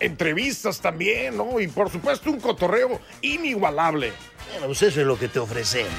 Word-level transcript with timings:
Entrevistas 0.00 0.80
también, 0.80 1.36
¿no? 1.36 1.60
Y 1.60 1.68
por 1.68 1.90
supuesto 1.90 2.30
un 2.30 2.40
cotorreo 2.40 3.00
inigualable. 3.20 4.12
Bueno, 4.50 4.66
pues 4.66 4.82
eso 4.82 5.00
es 5.00 5.06
lo 5.06 5.18
que 5.18 5.28
te 5.28 5.38
ofrecemos. 5.38 5.92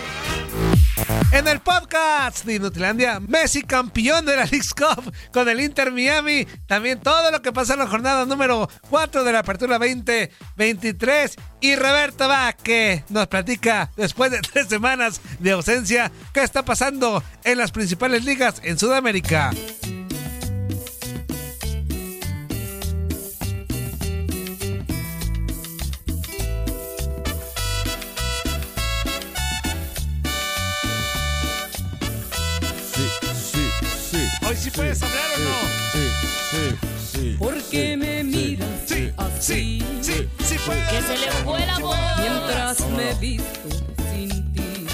En 1.32 1.48
el 1.48 1.60
podcast 1.62 2.46
de 2.46 2.56
Inutilandia, 2.56 3.20
Messi 3.20 3.64
campeón 3.64 4.26
de 4.26 4.36
la 4.36 4.44
League's 4.44 4.74
Cup 4.74 5.12
con 5.32 5.50
el 5.50 5.60
Inter 5.60 5.92
Miami. 5.92 6.46
También 6.68 7.00
todo 7.00 7.32
lo 7.32 7.42
que 7.42 7.52
pasa 7.52 7.74
en 7.74 7.80
la 7.80 7.88
jornada 7.88 8.26
número 8.26 8.70
4 8.90 9.24
de 9.24 9.32
la 9.32 9.40
Apertura 9.40 9.80
2023. 9.80 11.36
Y 11.62 11.76
Roberto 11.76 12.30
que 12.64 13.04
nos 13.10 13.28
platica 13.28 13.92
después 13.96 14.30
de 14.30 14.42
tres 14.54 14.68
semanas 14.68 15.22
de 15.40 15.52
ausencia 15.52 16.12
qué 16.34 16.44
está 16.44 16.64
pasando 16.64 17.24
en 17.44 17.58
las 17.58 17.72
principales 17.72 18.26
ligas 18.26 18.62
en 18.64 18.78
Sudamérica. 18.78 19.52
Que 40.66 41.02
se 41.02 41.18
le 41.18 41.30
fue 41.44 41.66
la 41.66 41.78
voz 41.80 41.98
mientras 42.20 42.80
me 42.92 43.14
visto 43.16 43.70
sin 44.14 44.54
ti. 44.54 44.88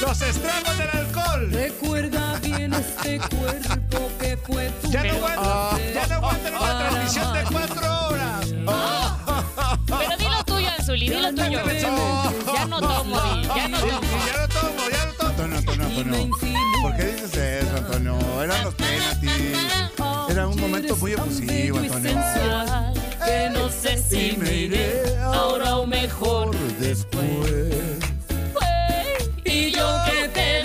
Los 0.00 0.20
estragos 0.20 0.76
del 0.76 0.90
alcohol. 0.90 1.48
Recuerda 1.52 2.40
bien 2.42 2.72
este 2.74 3.20
cuerpo 3.20 4.10
que 4.18 4.36
fue 4.36 4.70
tu 4.82 4.90
Ya 4.90 5.04
no 5.04 5.26
aguanto, 5.26 5.78
ya 5.94 6.06
no 6.08 6.14
aguanto 6.16 6.48
una 6.48 6.78
transmisión 6.78 7.32
de 7.34 7.42
cuatro 7.44 8.06
horas. 8.08 8.46
Pero 9.86 10.16
dilo 10.18 10.44
tuyo, 10.44 10.68
Anzuli, 10.76 11.08
dilo 11.08 11.32
tuyo. 11.34 11.60
Ya 12.52 12.66
no 12.66 12.80
tomo, 12.80 13.16
ya 13.54 13.68
no 13.68 13.78
tomo. 13.78 14.00
ya 14.26 14.38
no 14.38 14.48
tomo, 14.48 14.88
ya 14.90 15.06
no 15.06 15.62
tomo. 15.62 16.51
¿Por 16.82 16.96
qué 16.96 17.04
dices 17.04 17.36
eso, 17.36 17.76
Antonio? 17.76 18.18
Eran 18.42 18.64
los 18.64 18.74
penaltis. 18.74 19.30
Era 20.28 20.48
un 20.48 20.60
momento 20.60 20.96
muy 20.96 21.12
efusivo, 21.12 21.78
Antonio. 21.78 22.20
Que 23.24 23.50
no 23.50 23.68
sé 23.68 23.98
si 24.02 24.36
me 24.36 24.52
iré 24.52 25.16
ahora 25.18 25.76
o 25.76 25.86
mejor 25.86 26.50
después. 26.80 27.26
Y 29.44 29.70
yo 29.70 29.96
que 30.06 30.28
te 30.28 30.62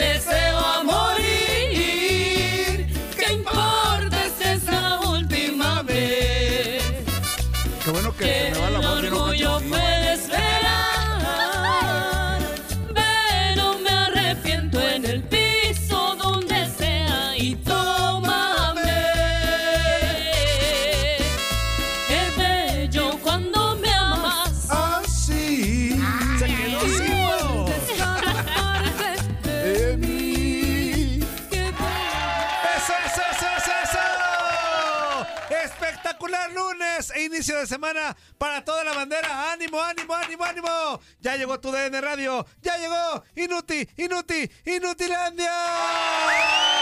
de 37.58 37.68
semana 37.68 38.16
para 38.38 38.64
toda 38.64 38.84
la 38.84 38.94
bandera. 38.94 39.52
¡Ánimo, 39.52 39.82
ánimo, 39.82 40.14
ánimo, 40.14 40.44
ánimo! 40.44 41.02
Ya 41.20 41.36
llegó 41.36 41.60
tu 41.60 41.72
DN 41.72 42.00
Radio. 42.02 42.46
Ya 42.62 42.78
llegó 42.78 43.24
Inuti, 43.36 43.88
Inuti, 43.98 44.50
Inutilandia. 44.66 46.77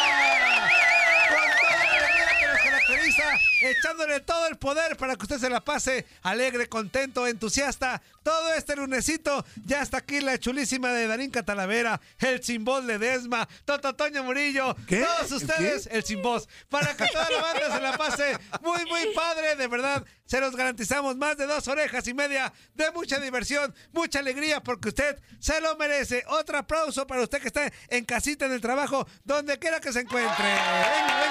Echándole 3.62 4.20
todo 4.20 4.48
el 4.48 4.58
poder 4.58 4.98
para 4.98 5.16
que 5.16 5.24
usted 5.24 5.40
se 5.40 5.50
la 5.50 5.62
pase 5.64 6.06
alegre, 6.22 6.68
contento, 6.68 7.28
entusiasta. 7.28 8.02
Todo 8.24 8.54
este 8.54 8.76
lunesito, 8.76 9.46
ya 9.66 9.82
está 9.84 9.98
aquí 9.98 10.20
la 10.20 10.40
chulísima 10.40 10.90
de 10.90 11.06
Darín 11.06 11.30
Catalavera, 11.30 12.02
el 12.20 12.44
Simbol 12.44 12.88
de 12.88 12.98
Desma, 12.98 13.48
Toto 13.66 13.94
Toño 13.96 14.24
Murillo, 14.24 14.76
¿Qué? 14.88 15.06
todos 15.06 15.32
ustedes, 15.44 15.88
el 15.92 16.04
sin 16.04 16.24
voz, 16.24 16.50
para 16.70 16.98
que 16.98 17.06
toda 17.06 17.30
la 17.30 17.42
banda 17.42 17.76
se 17.76 17.82
la 17.82 17.98
pase 17.98 18.38
muy, 18.62 18.84
muy 18.86 19.14
padre, 19.14 19.56
de 19.56 19.68
verdad. 19.68 20.04
Se 20.26 20.42
los 20.42 20.56
garantizamos 20.56 21.16
más 21.18 21.38
de 21.38 21.46
dos 21.46 21.68
orejas 21.68 22.08
y 22.08 22.16
media 22.16 22.52
de 22.74 22.90
mucha 22.92 23.20
diversión, 23.20 23.76
mucha 23.92 24.18
alegría, 24.20 24.60
porque 24.60 24.90
usted 24.90 25.20
se 25.40 25.62
lo 25.62 25.76
merece. 25.76 26.24
Otro 26.28 26.58
aplauso 26.58 27.06
para 27.06 27.22
usted 27.22 27.40
que 27.40 27.48
está 27.48 27.72
en 27.90 28.06
casita, 28.06 28.48
en 28.48 28.54
el 28.54 28.62
trabajo, 28.62 29.08
donde 29.24 29.60
quiera 29.60 29.80
que 29.80 29.94
se 29.94 30.00
encuentre. 30.00 30.46
Venga, 30.46 31.25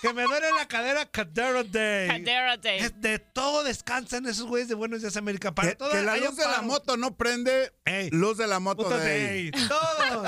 que 0.01 0.11
me 0.15 0.23
duele 0.23 0.47
la 0.53 0.67
cadera 0.67 1.05
Cadera 1.05 1.63
Day. 1.63 2.09
Cadera 2.09 2.57
day. 2.57 2.81
De 2.95 3.19
todo 3.19 3.63
descansan 3.63 4.25
esos 4.25 4.47
güeyes 4.47 4.69
de 4.69 4.75
Buenos 4.75 5.03
Días 5.03 5.19
América. 5.19 5.55
Para 5.55 5.69
Que, 5.69 5.77
todo 5.77 5.91
que 5.91 6.01
la 6.01 6.17
luz 6.17 6.35
de 6.35 6.47
la 6.47 6.63
moto 6.63 6.97
no 6.97 7.15
prende. 7.15 7.75
Ey. 7.85 8.09
Luz 8.09 8.39
de 8.39 8.47
la 8.47 8.59
moto 8.59 8.85
Puto 8.85 8.97
de. 8.97 9.05
day. 9.05 9.51
Todo. 9.51 10.25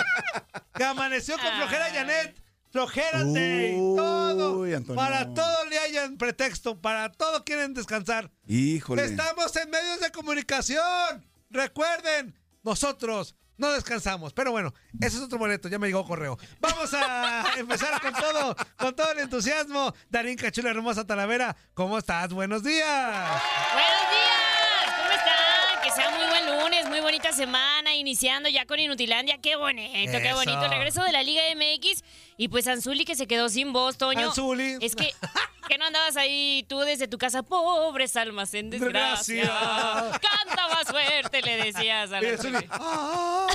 que 0.75 0.85
amaneció 0.85 1.39
con 1.39 1.51
flojera 1.57 1.87
Ay. 1.87 1.93
Janet. 1.95 2.43
Flojera 2.73 3.25
Day. 3.25 3.73
Todo. 3.73 4.59
Uy, 4.59 4.75
Antonio. 4.75 5.03
Para 5.03 5.33
todo 5.33 5.65
le 5.71 5.79
hayan 5.79 6.19
pretexto. 6.19 6.79
Para 6.79 7.11
todo 7.11 7.43
quieren 7.43 7.73
descansar. 7.73 8.31
Híjole. 8.47 9.03
Estamos 9.03 9.57
en 9.57 9.71
medios 9.71 10.01
de 10.01 10.11
comunicación. 10.13 11.27
Recuerden, 11.49 12.39
nosotros 12.63 13.35
no 13.57 13.71
descansamos. 13.73 14.33
Pero 14.33 14.53
bueno, 14.53 14.73
ese 15.01 15.17
es 15.17 15.23
otro 15.23 15.39
boleto, 15.39 15.69
ya 15.69 15.79
me 15.79 15.87
llegó 15.87 16.05
correo. 16.07 16.39
Vamos 16.61 16.93
a 16.95 17.55
empezar 17.59 18.01
con 18.01 18.13
todo, 18.15 18.57
con 18.77 18.95
todo 18.95 19.13
el 19.13 19.21
entusiasmo. 19.21 19.95
Darín 20.11 20.37
Cachula 20.37 20.71
Hermosa 20.71 21.07
Talavera, 21.07 21.57
¿cómo 21.75 21.99
estás? 21.99 22.33
Buenos 22.33 22.63
días. 22.63 23.43
Buenos 23.73 24.11
días, 24.11 24.97
¿cómo 24.99 25.11
están? 25.11 25.83
Que 25.83 25.91
sea 25.91 26.11
muy 26.11 26.27
buen 26.27 26.59
lunes, 26.59 26.89
muy 26.89 27.01
bonita 27.01 27.33
semana, 27.33 27.95
iniciando 27.95 28.49
ya 28.49 28.67
con 28.67 28.79
Inutilandia. 28.79 29.39
Qué 29.41 29.57
bonito, 29.57 30.19
qué 30.19 30.33
bonito. 30.33 30.69
Regreso 30.69 31.03
de 31.03 31.13
la 31.13 31.23
Liga 31.23 31.43
MX 31.55 32.03
y 32.37 32.49
pues 32.49 32.67
Anzuli 32.67 33.05
que 33.05 33.15
se 33.15 33.27
quedó 33.27 33.49
sin 33.49 33.73
voz, 33.73 33.97
Toño. 33.99 34.29
Anzuli. 34.29 34.79
Es 34.81 34.95
que 34.97 35.13
Que 35.69 35.79
no 35.79 35.87
andabas 35.87 36.17
ahí 36.17 36.65
tú 36.69 36.79
desde 36.81 37.09
tu 37.09 37.19
casa, 37.19 37.43
pobres 37.43 38.17
almas 38.17 38.55
en 38.55 38.71
desgracia. 38.71 39.35
Desgracia. 39.43 40.21
Canta 40.21 40.69
más 40.69 40.85
fuerte, 40.89 41.43
le 41.43 41.57
decías 41.57 42.13
a 42.13 42.21
la 42.21 42.37
Zuli, 42.37 42.57
Zuli. 42.59 42.67
"Ah, 42.71 43.47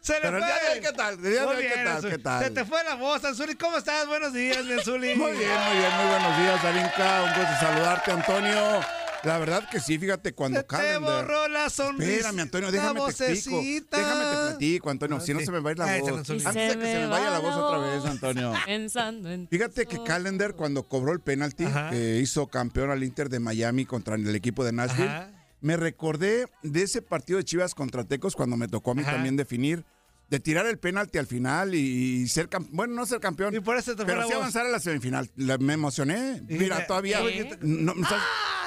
Se 0.00 0.14
le 0.14 0.20
Pero 0.20 0.38
fue. 0.38 0.46
hoy, 0.72 0.80
¿qué 0.80 0.92
tal? 0.92 1.18
Muy 1.18 1.36
hoy, 1.36 1.56
¿qué 1.56 1.62
bien, 1.74 1.84
tal? 1.84 2.10
¿Qué 2.10 2.18
tal? 2.18 2.44
Se 2.44 2.50
te 2.50 2.64
fue 2.64 2.84
la 2.84 2.94
voz, 2.94 3.24
Anzuli. 3.24 3.56
¿Cómo 3.56 3.76
estás? 3.76 4.06
Buenos 4.06 4.32
días, 4.32 4.58
Anzuli. 4.58 5.16
Muy 5.16 5.32
bien, 5.32 5.50
muy 5.50 5.78
bien, 5.78 5.92
muy 5.96 6.06
buenos 6.06 6.38
días, 6.38 6.64
Arinka. 6.64 7.22
Un 7.24 7.28
gusto 7.34 7.54
saludarte, 7.60 8.12
Antonio. 8.12 8.80
La 9.26 9.38
verdad 9.38 9.68
que 9.70 9.80
sí, 9.80 9.98
fíjate, 9.98 10.32
cuando 10.32 10.58
Se 10.60 10.62
te 10.64 10.68
Calendar- 10.68 11.24
borró 11.24 11.48
la 11.48 11.68
sonrisa. 11.68 12.12
Espérame, 12.12 12.38
Antonio, 12.40 12.70
déjame 12.70 13.00
te 13.12 13.32
explico. 13.32 13.60
Déjame 13.90 14.24
te 14.24 14.36
platico, 14.50 14.90
Antonio, 14.90 15.20
si 15.20 15.34
no 15.34 15.40
se 15.40 15.50
me 15.52 15.58
va 15.60 15.70
a 15.70 15.72
ir 15.72 15.78
la 15.78 15.84
Ay, 15.86 16.00
voz. 16.00 16.12
Antes 16.30 16.44
de 16.44 16.78
que 16.78 16.86
se 16.92 16.98
me 17.00 17.06
vaya 17.08 17.30
la 17.30 17.38
voz 17.40 17.54
otra 17.56 17.78
vez, 17.78 18.04
Antonio. 18.04 18.52
Pensando 18.64 19.30
en 19.30 19.48
Fíjate 19.48 19.86
que 19.86 20.02
Calendar 20.04 20.54
cuando 20.54 20.84
cobró 20.84 21.12
el 21.12 21.20
penalti 21.20 21.66
que 21.90 22.18
hizo 22.22 22.46
campeón 22.46 22.90
al 22.90 23.02
Inter 23.02 23.28
de 23.28 23.40
Miami 23.40 23.84
contra 23.84 24.14
el 24.14 24.34
equipo 24.34 24.64
de 24.64 24.72
Nashville, 24.72 25.08
Ajá. 25.08 25.30
me 25.60 25.76
recordé 25.76 26.46
de 26.62 26.82
ese 26.82 27.02
partido 27.02 27.38
de 27.38 27.44
Chivas 27.44 27.74
contra 27.74 28.04
Tecos 28.04 28.36
cuando 28.36 28.56
me 28.56 28.68
tocó 28.68 28.92
a 28.92 28.94
mí 28.94 29.02
Ajá. 29.02 29.12
también 29.12 29.36
definir 29.36 29.84
de 30.28 30.40
tirar 30.40 30.66
el 30.66 30.78
penalti 30.78 31.18
al 31.18 31.26
final 31.26 31.74
y, 31.74 32.26
ser 32.28 32.48
campeón, 32.48 32.76
bueno, 32.76 32.94
no 32.94 33.06
ser 33.06 33.20
campeón, 33.20 33.54
Y 33.54 33.60
por 33.60 33.76
eso 33.76 33.94
te 33.94 34.04
pero 34.04 34.22
sí 34.22 34.28
voz. 34.28 34.36
avanzar 34.36 34.66
a 34.66 34.68
la 34.68 34.80
semifinal. 34.80 35.30
La- 35.36 35.56
me 35.58 35.74
emocioné. 35.74 36.42
Mira, 36.48 36.84
todavía 36.86 37.20
¿Eh? 37.20 37.58
no, 37.62 37.94
me 37.94 38.02
estás, 38.02 38.20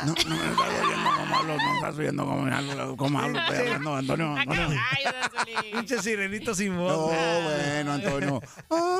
no, 0.05 0.13
no 0.13 0.35
me 0.35 0.49
estás 0.49 0.69
oyendo 0.79 1.09
como 1.17 1.35
hablo, 1.37 1.57
no 1.57 1.75
estás 1.75 1.95
oyendo 1.97 2.25
como 2.25 2.45
hablo, 2.55 2.97
como 2.97 3.19
hablo, 3.19 3.39
estoy 3.39 3.57
hablando, 3.57 3.95
Antonio, 3.95 4.35
Antonio. 4.37 4.79
Pinche 5.73 6.01
sirenito 6.01 6.55
sin 6.55 6.77
voz. 6.77 6.91
No, 6.91 7.09
Ah. 7.11 7.41
bueno, 7.43 7.91
Antonio. 7.93 8.41
Ah, 8.69 8.97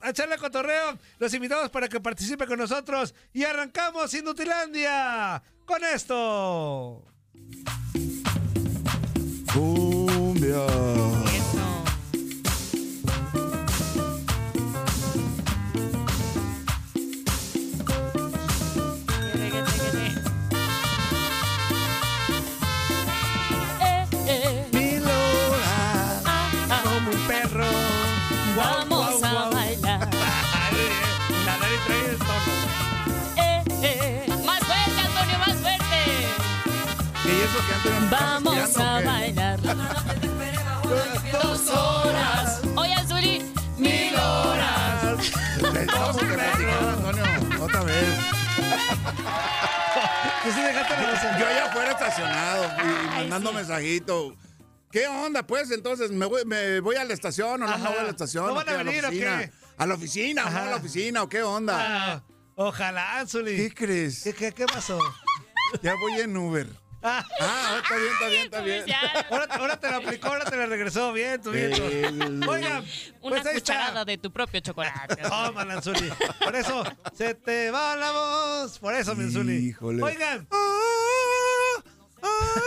A 0.00 0.10
echarle 0.10 0.36
cotorreo. 0.38 0.98
Los 1.18 1.32
invitamos 1.34 1.70
para 1.70 1.88
que 1.88 2.00
participe 2.00 2.46
con 2.46 2.58
nosotros. 2.58 3.14
Y 3.32 3.44
arrancamos 3.44 4.12
Inutilandia 4.14 5.42
con 5.64 5.84
esto. 5.84 7.04
Cumbia. 9.52 11.05
Vamos 38.10 38.76
a 38.78 39.00
bailar. 39.00 39.60
Dos 41.32 41.68
horas. 41.68 42.60
Oye, 42.76 42.94
Azuli, 42.94 43.42
mil 43.78 44.14
horas. 44.14 45.32
Le 45.72 45.80
estamos 45.80 46.16
platicando, 46.16 47.08
Antonio, 47.08 47.64
otra 47.64 47.82
vez. 47.82 48.14
Tú 50.44 50.52
sí 50.52 50.60
dejaste 50.60 50.94
la. 50.94 51.38
Yo 51.38 51.46
allá 51.46 51.64
afuera 51.66 51.90
estacionado 51.90 52.64
y 52.64 53.18
mandando 53.18 53.50
sí. 53.50 53.56
mensajitos. 53.56 54.34
¿Qué 54.92 55.08
onda, 55.08 55.46
pues? 55.46 55.70
Entonces, 55.72 56.10
¿me 56.10 56.26
voy, 56.26 56.44
me 56.44 56.80
voy 56.80 56.96
a 56.96 57.04
la 57.04 57.12
estación 57.12 57.62
o 57.62 57.66
no 57.66 57.78
me 57.78 57.88
voy 57.88 57.98
a 57.98 58.02
la 58.04 58.10
estación? 58.10 58.46
¿No 58.46 58.52
¿O 58.52 58.54
van 58.54 58.68
a 58.68 58.76
venir 58.82 59.04
o 59.04 59.10
qué? 59.10 59.50
¿A 59.76 59.86
la 59.86 59.94
oficina 59.94 60.46
o 60.46 60.50
no 60.50 60.58
a 60.58 60.66
la 60.66 60.76
oficina 60.76 61.22
o 61.22 61.28
qué 61.28 61.42
onda? 61.42 61.74
Ah, 62.14 62.22
ojalá, 62.54 63.18
Anzuli. 63.18 63.56
¿Qué 63.56 63.74
crees? 63.74 64.22
¿Qué, 64.22 64.32
qué, 64.32 64.52
qué 64.52 64.66
pasó? 64.66 64.98
Ya 65.82 65.94
voy 66.00 66.20
en 66.20 66.36
Uber. 66.36 66.85
Ah, 67.02 67.24
Ah, 67.40 67.80
está 67.82 67.96
bien, 67.96 68.12
está 68.12 68.28
bien, 68.28 68.42
está 68.46 68.60
bien. 68.62 68.84
Ahora, 69.30 69.46
ahora 69.50 69.76
te 69.80 69.90
lo 69.90 69.96
aplicó, 69.98 70.28
ahora 70.28 70.44
te 70.44 70.56
lo 70.56 70.66
regresó. 70.66 71.12
Bien, 71.12 71.40
tú 71.40 71.50
bien. 71.52 71.72
Oigan, 72.48 72.84
Una 73.20 73.36
pues 73.36 73.46
ahí 73.46 73.54
cucharada 73.54 73.88
está. 73.88 74.04
de 74.04 74.18
tu 74.18 74.32
propio 74.32 74.60
chocolate. 74.60 75.16
Toma, 75.16 75.64
Lanzuli. 75.64 76.10
Por 76.42 76.56
eso 76.56 76.84
se 77.14 77.34
te 77.34 77.70
va 77.70 77.94
la 77.96 78.10
voz. 78.12 78.78
Por 78.78 78.94
eso, 78.94 79.14
Menzuli. 79.14 79.54
Híjole. 79.68 80.02
Oigan, 80.02 80.48
Ah, 80.50 81.82
ah. 82.22 82.60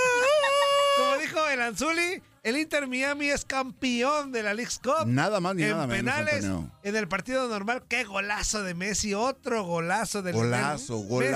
Dijo 1.30 1.48
el 1.50 1.62
Anzuli, 1.62 2.22
el 2.44 2.58
Inter 2.58 2.88
Miami 2.88 3.28
es 3.30 3.44
campeón 3.46 4.32
de 4.32 4.44
la 4.44 4.54
League's 4.54 4.80
Cup. 4.80 5.06
Nada 5.06 5.40
más 5.40 5.56
ni 5.56 5.64
en 5.64 5.72
nada 5.72 5.88
menos, 5.88 5.98
penales, 6.16 6.46
Antonio. 6.46 6.72
en 6.84 6.96
el 6.96 7.08
partido 7.08 7.48
normal, 7.48 7.84
qué 7.88 8.04
golazo 8.04 8.64
de 8.64 8.74
Messi, 8.74 9.14
otro 9.14 9.64
golazo 9.64 10.22
del 10.22 10.34
Golazo, 10.36 11.06
ver, 11.20 11.36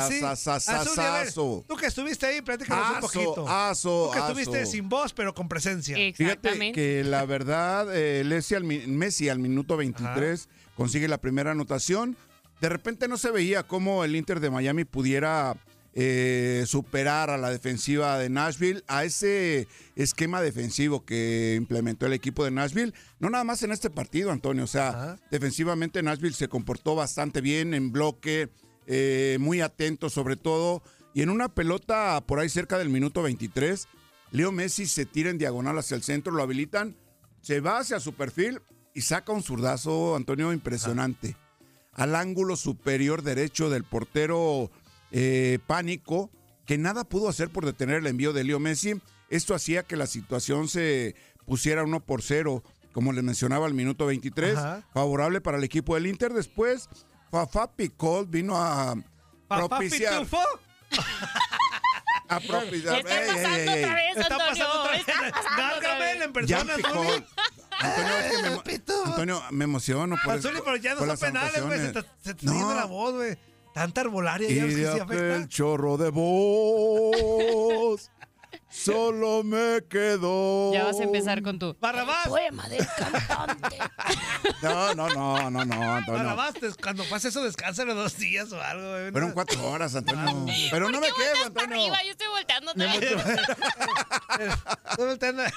Tú 1.67 1.75
que 1.75 1.85
estuviste 1.87 2.25
ahí, 2.25 2.41
platícanos 2.41 2.95
un 2.95 2.99
poquito. 3.01 3.47
aso, 3.49 4.05
Tú 4.07 4.13
que 4.13 4.19
aso. 4.19 4.27
estuviste 4.39 4.65
sin 4.65 4.89
voz, 4.89 5.13
pero 5.13 5.33
con 5.33 5.47
presencia. 5.47 5.95
Fíjate 5.95 6.23
Exactamente. 6.23 6.71
que 6.79 7.03
la 7.03 7.25
verdad, 7.25 7.87
eh, 7.93 8.23
Messi, 8.25 8.55
al, 8.55 8.63
mi- 8.63 8.87
Messi 8.87 9.29
al 9.29 9.39
minuto 9.39 9.77
23 9.77 10.47
consigue 10.75 11.07
la 11.07 11.19
primera 11.19 11.51
anotación. 11.51 12.15
De 12.61 12.69
repente 12.69 13.07
no 13.09 13.17
se 13.17 13.29
veía 13.29 13.63
cómo 13.63 14.05
el 14.05 14.15
Inter 14.15 14.39
de 14.39 14.49
Miami 14.49 14.85
pudiera 14.85 15.55
eh, 15.95 16.63
superar 16.65 17.29
a 17.29 17.37
la 17.37 17.51
defensiva 17.51 18.17
de 18.17 18.29
Nashville, 18.29 18.83
a 18.87 19.03
ese 19.03 19.67
esquema 19.95 20.41
defensivo 20.41 21.05
que 21.05 21.55
implementó 21.57 22.05
el 22.07 22.13
equipo 22.13 22.43
de 22.43 22.51
Nashville. 22.51 22.93
No 23.19 23.29
nada 23.29 23.43
más 23.43 23.61
en 23.63 23.71
este 23.71 23.89
partido, 23.89 24.31
Antonio. 24.31 24.63
O 24.63 24.67
sea, 24.67 24.89
Ajá. 24.89 25.19
defensivamente 25.29 26.01
Nashville 26.01 26.33
se 26.35 26.47
comportó 26.47 26.95
bastante 26.95 27.41
bien 27.41 27.73
en 27.73 27.91
bloque, 27.91 28.49
eh, 28.87 29.37
muy 29.39 29.61
atento 29.61 30.09
sobre 30.09 30.35
todo. 30.35 30.81
Y 31.13 31.21
en 31.21 31.29
una 31.29 31.49
pelota 31.49 32.21
por 32.25 32.39
ahí 32.39 32.49
cerca 32.49 32.79
del 32.79 32.89
minuto 32.89 33.21
23, 33.21 33.87
Leo 34.31 34.51
Messi 34.51 34.87
se 34.87 35.05
tira 35.05 35.29
en 35.29 35.37
diagonal 35.37 35.77
hacia 35.77 35.95
el 35.95 36.01
centro, 36.01 36.33
lo 36.33 36.41
habilitan, 36.41 36.95
se 37.41 37.59
va 37.59 37.77
hacia 37.77 37.99
su 37.99 38.13
perfil 38.13 38.61
y 38.95 39.01
saca 39.01 39.31
un 39.31 39.43
zurdazo, 39.43 40.15
Antonio, 40.15 40.51
impresionante. 40.53 41.37
Al 41.91 42.15
ángulo 42.15 42.55
superior 42.55 43.21
derecho 43.21 43.69
del 43.69 43.83
portero 43.83 44.71
eh, 45.13 45.60
Pánico, 45.68 46.30
que 46.65 46.77
nada 46.77 47.06
pudo 47.06 47.30
hacer 47.30 47.50
por 47.50 47.65
detener 47.65 47.98
el 47.98 48.07
envío 48.07 48.33
de 48.33 48.44
Leo 48.44 48.60
Messi. 48.60 49.01
Esto 49.30 49.56
hacía 49.56 49.83
que 49.83 49.95
la 49.95 50.08
situación 50.08 50.67
se 50.67 51.15
pusiera 51.46 51.84
1 51.84 52.00
por 52.01 52.22
0, 52.22 52.62
como 52.91 53.13
les 53.13 53.24
mencionaba 53.24 53.65
al 53.65 53.74
minuto 53.74 54.05
23, 54.08 54.58
Ajá. 54.58 54.84
favorable 54.93 55.39
para 55.39 55.58
el 55.58 55.63
equipo 55.63 55.96
del 55.96 56.08
Inter. 56.08 56.34
Después, 56.34 56.89
Fafá 57.32 57.72
Picol 57.75 58.27
vino 58.27 58.55
a 58.58 58.96
propiciar. 59.48 60.25
A 62.29 62.39
propiciar. 62.39 63.03
¿Qué 63.03 63.10
está 63.12 63.20
Ey, 63.22 63.29
ey, 63.29 63.36
pasando 63.36 63.58
ey, 63.58 63.67
ey. 63.77 63.84
otra 63.84 63.96
vez, 63.96 64.17
Está 64.17 64.36
Antonio? 64.36 64.48
pasando 64.50 65.77
otra 65.77 66.00
vez. 66.00 66.22
En 66.24 66.34
persona. 66.34 66.74
Antonio, 67.79 68.17
es 68.17 68.32
que 68.32 68.41
me. 68.41 69.03
Antonio, 69.05 69.43
me 69.51 69.63
emociono 69.65 70.15
por 70.24 70.36
eso- 70.36 70.50
pero 70.63 70.75
ya 70.77 70.91
no 70.93 71.00
por 71.00 71.08
son 71.08 71.08
las 71.10 71.20
penales, 71.20 71.62
güey. 71.63 71.79
Se 71.79 71.91
te, 71.91 72.01
se 72.24 72.34
te 72.34 72.46
No. 72.46 72.74
la 72.74 72.86
voz, 72.86 73.13
güey. 73.15 73.38
Tanta 73.74 74.01
arbolaria 74.01 74.50
Y 74.50 74.56
ya 74.56 74.65
ves 74.65 74.75
que 74.75 74.82
de 74.82 74.94
sí 74.94 75.00
afecta. 75.00 75.13
aquel 75.36 75.48
chorro 75.50 75.98
de 75.98 76.10
voz, 76.12 78.10
solo 78.70 79.44
me 79.44 79.84
quedó. 79.89 80.74
Ya 80.74 80.86
vas 80.86 81.00
a 81.00 81.03
empezar 81.03 81.42
con 81.42 81.60
tu 81.60 81.75
Barrabás. 81.80 82.27
poema 82.27 82.68
del 82.70 82.86
cantante. 82.98 83.77
No, 84.62 84.94
no, 84.96 85.10
no, 85.10 85.50
no, 85.50 85.65
no, 85.65 85.96
Antonio. 85.96 86.24
Barrabás, 86.24 86.53
des- 86.56 86.75
cuando 86.77 87.03
pase 87.06 87.30
eso, 87.30 87.44
descánsalo 87.44 87.96
dos 87.96 88.18
días 88.18 88.51
o 88.51 88.62
algo, 88.62 88.92
güey. 88.92 89.12
Fueron 89.12 89.32
cuatro 89.32 89.63
horas, 89.70 89.96
Antonio. 89.96 90.46
Pero 90.72 90.89
no 90.89 91.00
me 91.00 91.08
¿Por 91.10 91.18
qué 91.18 91.24
quedo, 91.24 91.53
para 91.53 91.65
Antonio. 91.65 91.94
arriba? 91.94 92.03
Yo 92.03 92.12
estoy 92.12 92.27
volteando 92.27 92.72
otra 92.72 92.86
vez. 92.86 93.12
Estoy 94.92 95.06
volteando. 95.08 95.44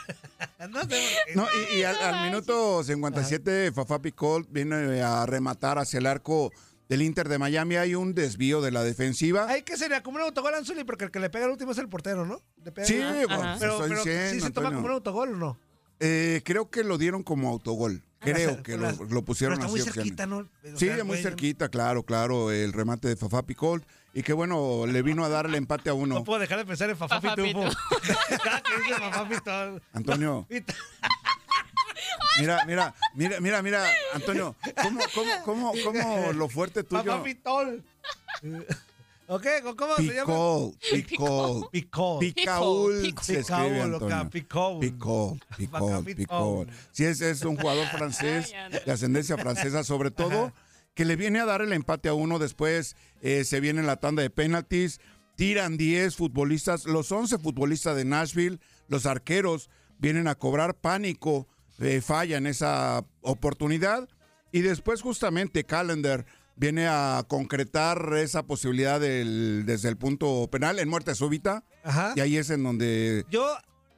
No 0.69 0.81
sé 0.81 0.87
por 0.87 0.89
qué. 0.89 1.17
No, 1.35 1.47
y, 1.73 1.79
y 1.79 1.83
al, 1.85 1.97
al 1.97 2.25
minuto 2.31 2.83
57, 2.83 3.73
Fafá 3.73 4.01
Picol 4.01 4.47
viene 4.51 5.01
a 5.03 5.25
rematar 5.27 5.79
hacia 5.79 5.99
el 5.99 6.07
arco 6.07 6.51
del 6.89 7.03
Inter 7.03 7.29
de 7.29 7.39
Miami. 7.39 7.77
Hay 7.77 7.95
un 7.95 8.15
desvío 8.15 8.61
de 8.61 8.71
la 8.71 8.85
defensiva. 8.85 9.47
Hay 9.49 9.63
que 9.63 9.77
se 9.77 9.89
le 9.89 9.97
acumula 9.97 10.25
un 10.25 10.29
autogol 10.29 10.55
a 10.55 10.59
Anzuli 10.59 10.85
porque 10.85 11.05
el 11.05 11.11
que 11.11 11.21
le 11.21 11.31
pega 11.31 11.47
el 11.47 11.53
último 11.53 11.73
es 11.73 11.79
el 11.79 11.89
portero, 11.89 12.27
¿no? 12.27 12.43
Le 12.65 12.73
pega- 12.73 12.87
Sí, 12.87 12.99
bueno, 12.99 13.27
pues, 13.29 13.41
Pero, 13.59 13.73
estoy 13.75 13.89
pero 13.91 14.05
diciendo, 14.05 14.31
sí 14.35 14.41
se 14.41 14.51
toma 14.51 14.69
Antonio. 14.69 14.77
como 14.79 14.87
un 14.87 14.93
autogol 14.93 15.35
o 15.35 15.37
no. 15.37 15.59
Eh, 16.01 16.43
creo 16.45 16.71
que 16.71 16.85
lo 16.85 16.99
dieron 16.99 17.23
como 17.23 17.49
autogol. 17.49 18.03
Creo 18.19 18.63
que 18.63 18.77
lo, 18.77 18.91
lo 19.05 19.23
pusieron 19.23 19.57
pero 19.59 19.69
está 19.69 19.79
así. 19.81 19.87
muy 19.89 19.95
cerquita, 19.95 20.27
¿no? 20.27 20.39
O 20.39 20.47
Sí, 20.77 20.87
sea, 20.87 20.97
muy 20.99 21.05
güey, 21.17 21.23
cerquita, 21.23 21.69
claro, 21.69 22.03
claro, 22.03 22.51
el 22.51 22.73
remate 22.73 23.09
de 23.09 23.17
Fafá 23.17 23.45
Picol. 23.45 23.85
Y 24.15 24.23
que 24.23 24.33
bueno, 24.33 24.87
le 24.87 25.03
vino 25.03 25.25
a 25.25 25.29
dar 25.29 25.47
el 25.47 25.55
empate 25.55 25.91
a 25.91 25.93
No 25.93 25.99
uno. 25.99 26.25
puedo 26.25 26.41
dejar 26.41 26.59
de 26.59 26.65
pensar 26.65 26.89
en 26.91 26.97
Fafá 26.97 27.21
Pitufo. 27.21 27.65
Antonio, 29.93 30.47
mira, 32.39 32.65
mira, 32.67 32.95
mira, 33.15 33.41
mira, 33.41 33.63
mira, 33.63 33.87
Antonio, 34.13 34.55
¿cómo, 34.83 35.01
cómo, 35.15 35.33
cómo, 35.45 35.73
cómo 35.85 36.33
lo 36.33 36.49
fuerte 36.49 36.83
tuyo? 36.83 37.23
Pitol. 37.23 37.85
¿Ok? 39.29 39.45
¿Cómo 39.77 39.97
se 39.97 40.03
llama? 40.05 40.27
Picol, 40.27 41.69
picol. 41.73 42.21
Picaul 42.21 42.21
Picaul. 42.21 43.15
se 43.21 43.41
escribe, 43.41 43.83
Antonio. 43.83 44.31
Picaul. 44.31 44.81
Picol, 44.81 45.39
picol. 46.05 46.69
Sí, 46.93 47.05
es, 47.05 47.21
es 47.21 47.43
un 47.43 47.57
jugador 47.57 47.89
francés, 47.89 48.53
de 48.85 48.93
ascendencia 48.93 49.37
francesa, 49.37 49.83
sobre 49.83 50.13
todo, 50.13 50.53
que 50.95 51.05
le 51.05 51.17
viene 51.17 51.41
a 51.41 51.45
dar 51.45 51.61
el 51.61 51.73
empate 51.73 52.09
a 52.09 52.15
uno. 52.15 52.39
Después 52.39 52.95
eh, 53.21 53.45
se 53.45 53.59
viene 53.59 53.83
la 53.83 53.97
tanda 53.97 54.23
de 54.23 54.31
penaltis. 54.31 55.01
Tiran 55.35 55.77
10 55.77 56.17
futbolistas, 56.17 56.87
los 56.87 57.13
11 57.13 57.39
futbolistas 57.39 57.95
de 57.97 58.07
Nashville, 58.07 58.59
los 58.89 59.05
arqueros 59.05 59.69
vienen 59.99 60.29
a 60.29 60.35
cobrar 60.35 60.75
pánico, 60.75 61.47
eh, 61.81 62.01
fallan 62.01 62.47
esa 62.47 63.05
oportunidad. 63.23 64.09
Y 64.53 64.61
después, 64.63 65.03
justamente, 65.03 65.65
Callender 65.65 66.25
viene 66.57 66.87
a 66.89 67.23
concretar 67.29 68.15
esa 68.17 68.45
posibilidad 68.47 68.99
del- 69.01 69.65
desde 69.67 69.89
el 69.91 69.97
punto 69.99 70.49
penal 70.51 70.79
en 70.79 70.89
muerte 70.89 71.15
súbita. 71.15 71.65
Ajá. 71.85 72.15
Y 72.17 72.21
ahí 72.21 72.37
es 72.39 72.49
en 72.51 72.63
donde 72.63 73.27
Yo, 73.31 73.47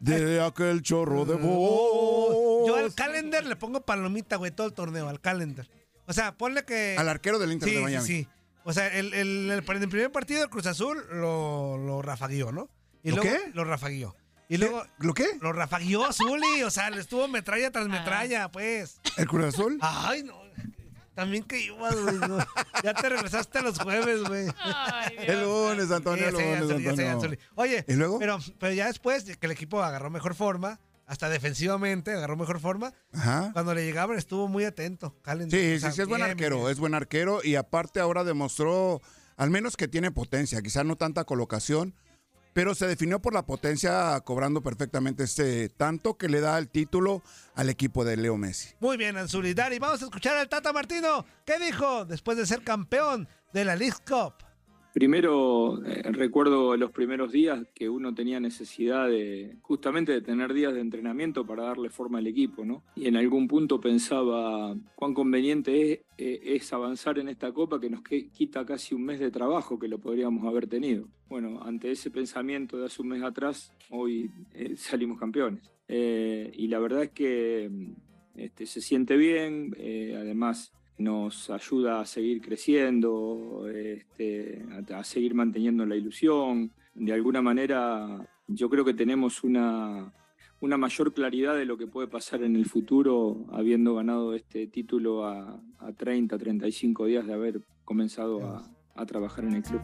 de 0.00 0.40
aquel 0.42 0.82
chorro 0.82 1.24
de 1.24 1.34
voz. 1.36 2.66
yo 2.66 2.76
al 2.76 2.94
calendar 2.94 3.44
le 3.44 3.56
pongo 3.56 3.80
palomita, 3.82 4.36
güey, 4.36 4.50
todo 4.50 4.66
el 4.66 4.72
torneo, 4.72 5.08
al 5.08 5.20
calendar. 5.20 5.68
O 6.06 6.12
sea, 6.12 6.36
ponle 6.36 6.64
que. 6.64 6.96
Al 6.98 7.08
arquero 7.08 7.38
del 7.38 7.52
Inter 7.52 7.68
sí, 7.68 7.74
de 7.76 7.80
Miami. 7.82 8.06
Sí, 8.06 8.22
sí. 8.24 8.28
O 8.64 8.72
sea, 8.72 8.88
el, 8.88 9.14
el, 9.14 9.50
el- 9.50 9.64
en 9.66 9.82
el 9.82 9.88
primer 9.88 10.10
partido 10.12 10.42
el 10.42 10.50
Cruz 10.50 10.66
Azul 10.66 10.98
lo, 11.12 11.78
lo 11.78 12.02
rafagueó, 12.02 12.50
¿no? 12.52 12.68
Y 13.02 13.10
¿Lo 13.10 13.16
luego 13.22 13.30
qué? 13.30 13.50
Lo 13.54 13.64
rafagueó. 13.64 14.16
Y 14.48 14.56
luego 14.56 14.82
¿Lo 14.98 15.12
qué? 15.14 15.26
lo 15.40 15.52
rafagueó 15.52 16.10
Zuli, 16.12 16.62
o 16.62 16.70
sea, 16.70 16.88
le 16.90 17.00
estuvo 17.00 17.28
metralla 17.28 17.70
tras 17.70 17.86
metralla, 17.88 18.50
pues. 18.50 19.00
¿El 19.16 19.26
Cruz 19.28 19.46
Azul? 19.54 19.78
Ay, 19.82 20.22
no. 20.22 20.34
También 21.14 21.42
que 21.42 21.60
ibas, 21.60 21.96
güey. 22.00 22.14
no. 22.16 22.38
Ya 22.84 22.94
te 22.94 23.08
regresaste 23.08 23.60
los 23.60 23.78
jueves, 23.80 24.22
güey. 24.22 24.46
El 25.26 25.42
lunes, 25.42 25.90
Antonio, 25.90 26.28
el 26.28 26.32
lunes, 26.34 26.58
sé, 26.68 26.82
ya 26.82 26.94
sé, 26.96 27.02
ya 27.04 27.12
Antonio. 27.12 27.36
sé. 27.38 27.46
Oye, 27.56 27.84
¿Y 27.88 27.94
luego? 27.94 28.18
Pero, 28.20 28.38
pero 28.58 28.72
ya 28.72 28.86
después 28.86 29.26
de 29.26 29.36
que 29.36 29.46
el 29.46 29.52
equipo 29.52 29.82
agarró 29.82 30.10
mejor 30.10 30.34
forma, 30.36 30.78
hasta 31.06 31.28
defensivamente 31.28 32.12
agarró 32.12 32.36
mejor 32.36 32.60
forma, 32.60 32.92
Ajá. 33.12 33.50
cuando 33.52 33.74
le 33.74 33.84
llegaban 33.84 34.16
estuvo 34.16 34.46
muy 34.46 34.64
atento. 34.64 35.16
Calen- 35.24 35.50
Sí, 35.50 35.56
o 35.56 35.74
sí, 35.74 35.80
sea, 35.80 35.90
sí, 35.92 36.02
es 36.02 36.08
buen 36.08 36.22
arquero, 36.22 36.58
bien. 36.58 36.70
es 36.70 36.78
buen 36.78 36.94
arquero 36.94 37.40
y 37.42 37.56
aparte 37.56 37.98
ahora 37.98 38.22
demostró 38.24 39.00
al 39.36 39.50
menos 39.50 39.76
que 39.76 39.88
tiene 39.88 40.10
potencia, 40.12 40.62
quizá 40.62 40.84
no 40.84 40.94
tanta 40.96 41.24
colocación, 41.24 41.94
pero 42.52 42.74
se 42.74 42.86
definió 42.86 43.20
por 43.20 43.34
la 43.34 43.46
potencia 43.46 44.20
cobrando 44.20 44.62
perfectamente 44.62 45.24
este 45.24 45.68
tanto 45.68 46.16
que 46.16 46.28
le 46.28 46.40
da 46.40 46.58
el 46.58 46.68
título 46.68 47.22
al 47.54 47.68
equipo 47.68 48.04
de 48.04 48.16
Leo 48.16 48.36
Messi. 48.36 48.74
Muy 48.80 48.96
bien, 48.96 49.16
Anzuli. 49.16 49.54
Dari, 49.54 49.78
vamos 49.78 50.02
a 50.02 50.06
escuchar 50.06 50.36
al 50.36 50.48
Tata 50.48 50.72
Martino. 50.72 51.24
¿Qué 51.44 51.58
dijo 51.58 52.04
después 52.04 52.36
de 52.36 52.46
ser 52.46 52.62
campeón 52.62 53.28
de 53.52 53.64
la 53.64 53.76
League 53.76 53.98
Cup? 54.06 54.47
Primero, 54.98 55.80
eh, 55.86 56.02
recuerdo 56.10 56.76
los 56.76 56.90
primeros 56.90 57.30
días 57.30 57.64
que 57.72 57.88
uno 57.88 58.12
tenía 58.16 58.40
necesidad 58.40 59.08
de 59.08 59.54
justamente 59.62 60.10
de 60.10 60.22
tener 60.22 60.52
días 60.52 60.74
de 60.74 60.80
entrenamiento 60.80 61.46
para 61.46 61.62
darle 61.62 61.88
forma 61.88 62.18
al 62.18 62.26
equipo, 62.26 62.64
¿no? 62.64 62.82
Y 62.96 63.06
en 63.06 63.16
algún 63.16 63.46
punto 63.46 63.80
pensaba 63.80 64.74
cuán 64.96 65.14
conveniente 65.14 65.92
es, 65.92 66.00
eh, 66.18 66.60
avanzar 66.72 67.20
en 67.20 67.28
esta 67.28 67.52
copa 67.52 67.80
que 67.80 67.88
nos 67.88 68.02
quita 68.02 68.66
casi 68.66 68.92
un 68.92 69.04
mes 69.04 69.20
de 69.20 69.30
trabajo 69.30 69.78
que 69.78 69.86
lo 69.86 70.00
podríamos 70.00 70.44
haber 70.44 70.66
tenido. 70.66 71.06
Bueno, 71.28 71.62
ante 71.62 71.92
ese 71.92 72.10
pensamiento 72.10 72.76
de 72.76 72.86
hace 72.86 73.00
un 73.00 73.10
mes 73.10 73.22
atrás, 73.22 73.72
hoy 73.90 74.28
eh, 74.52 74.74
salimos 74.74 75.20
campeones. 75.20 75.62
Y 75.88 76.66
la 76.66 76.80
verdad 76.80 77.04
es 77.04 77.10
que 77.10 77.70
mm, 77.70 77.92
este, 78.34 78.66
se 78.66 78.80
siente 78.80 79.16
bien, 79.16 79.76
además 80.16 80.72
nos 80.98 81.48
ayuda 81.50 82.00
a 82.00 82.06
seguir 82.06 82.40
creciendo, 82.42 83.68
este, 83.72 84.64
a, 84.90 84.98
a 84.98 85.04
seguir 85.04 85.34
manteniendo 85.34 85.86
la 85.86 85.96
ilusión. 85.96 86.72
De 86.94 87.12
alguna 87.12 87.40
manera, 87.40 88.28
yo 88.48 88.68
creo 88.68 88.84
que 88.84 88.94
tenemos 88.94 89.44
una, 89.44 90.12
una 90.60 90.76
mayor 90.76 91.12
claridad 91.14 91.56
de 91.56 91.64
lo 91.64 91.78
que 91.78 91.86
puede 91.86 92.08
pasar 92.08 92.42
en 92.42 92.56
el 92.56 92.66
futuro, 92.66 93.46
habiendo 93.52 93.94
ganado 93.94 94.34
este 94.34 94.66
título 94.66 95.24
a, 95.24 95.60
a 95.78 95.92
30, 95.92 96.36
35 96.36 97.06
días 97.06 97.26
de 97.26 97.34
haber 97.34 97.60
comenzado 97.84 98.44
a, 98.44 98.68
a 98.94 99.06
trabajar 99.06 99.44
en 99.44 99.54
el 99.54 99.62
club. 99.62 99.82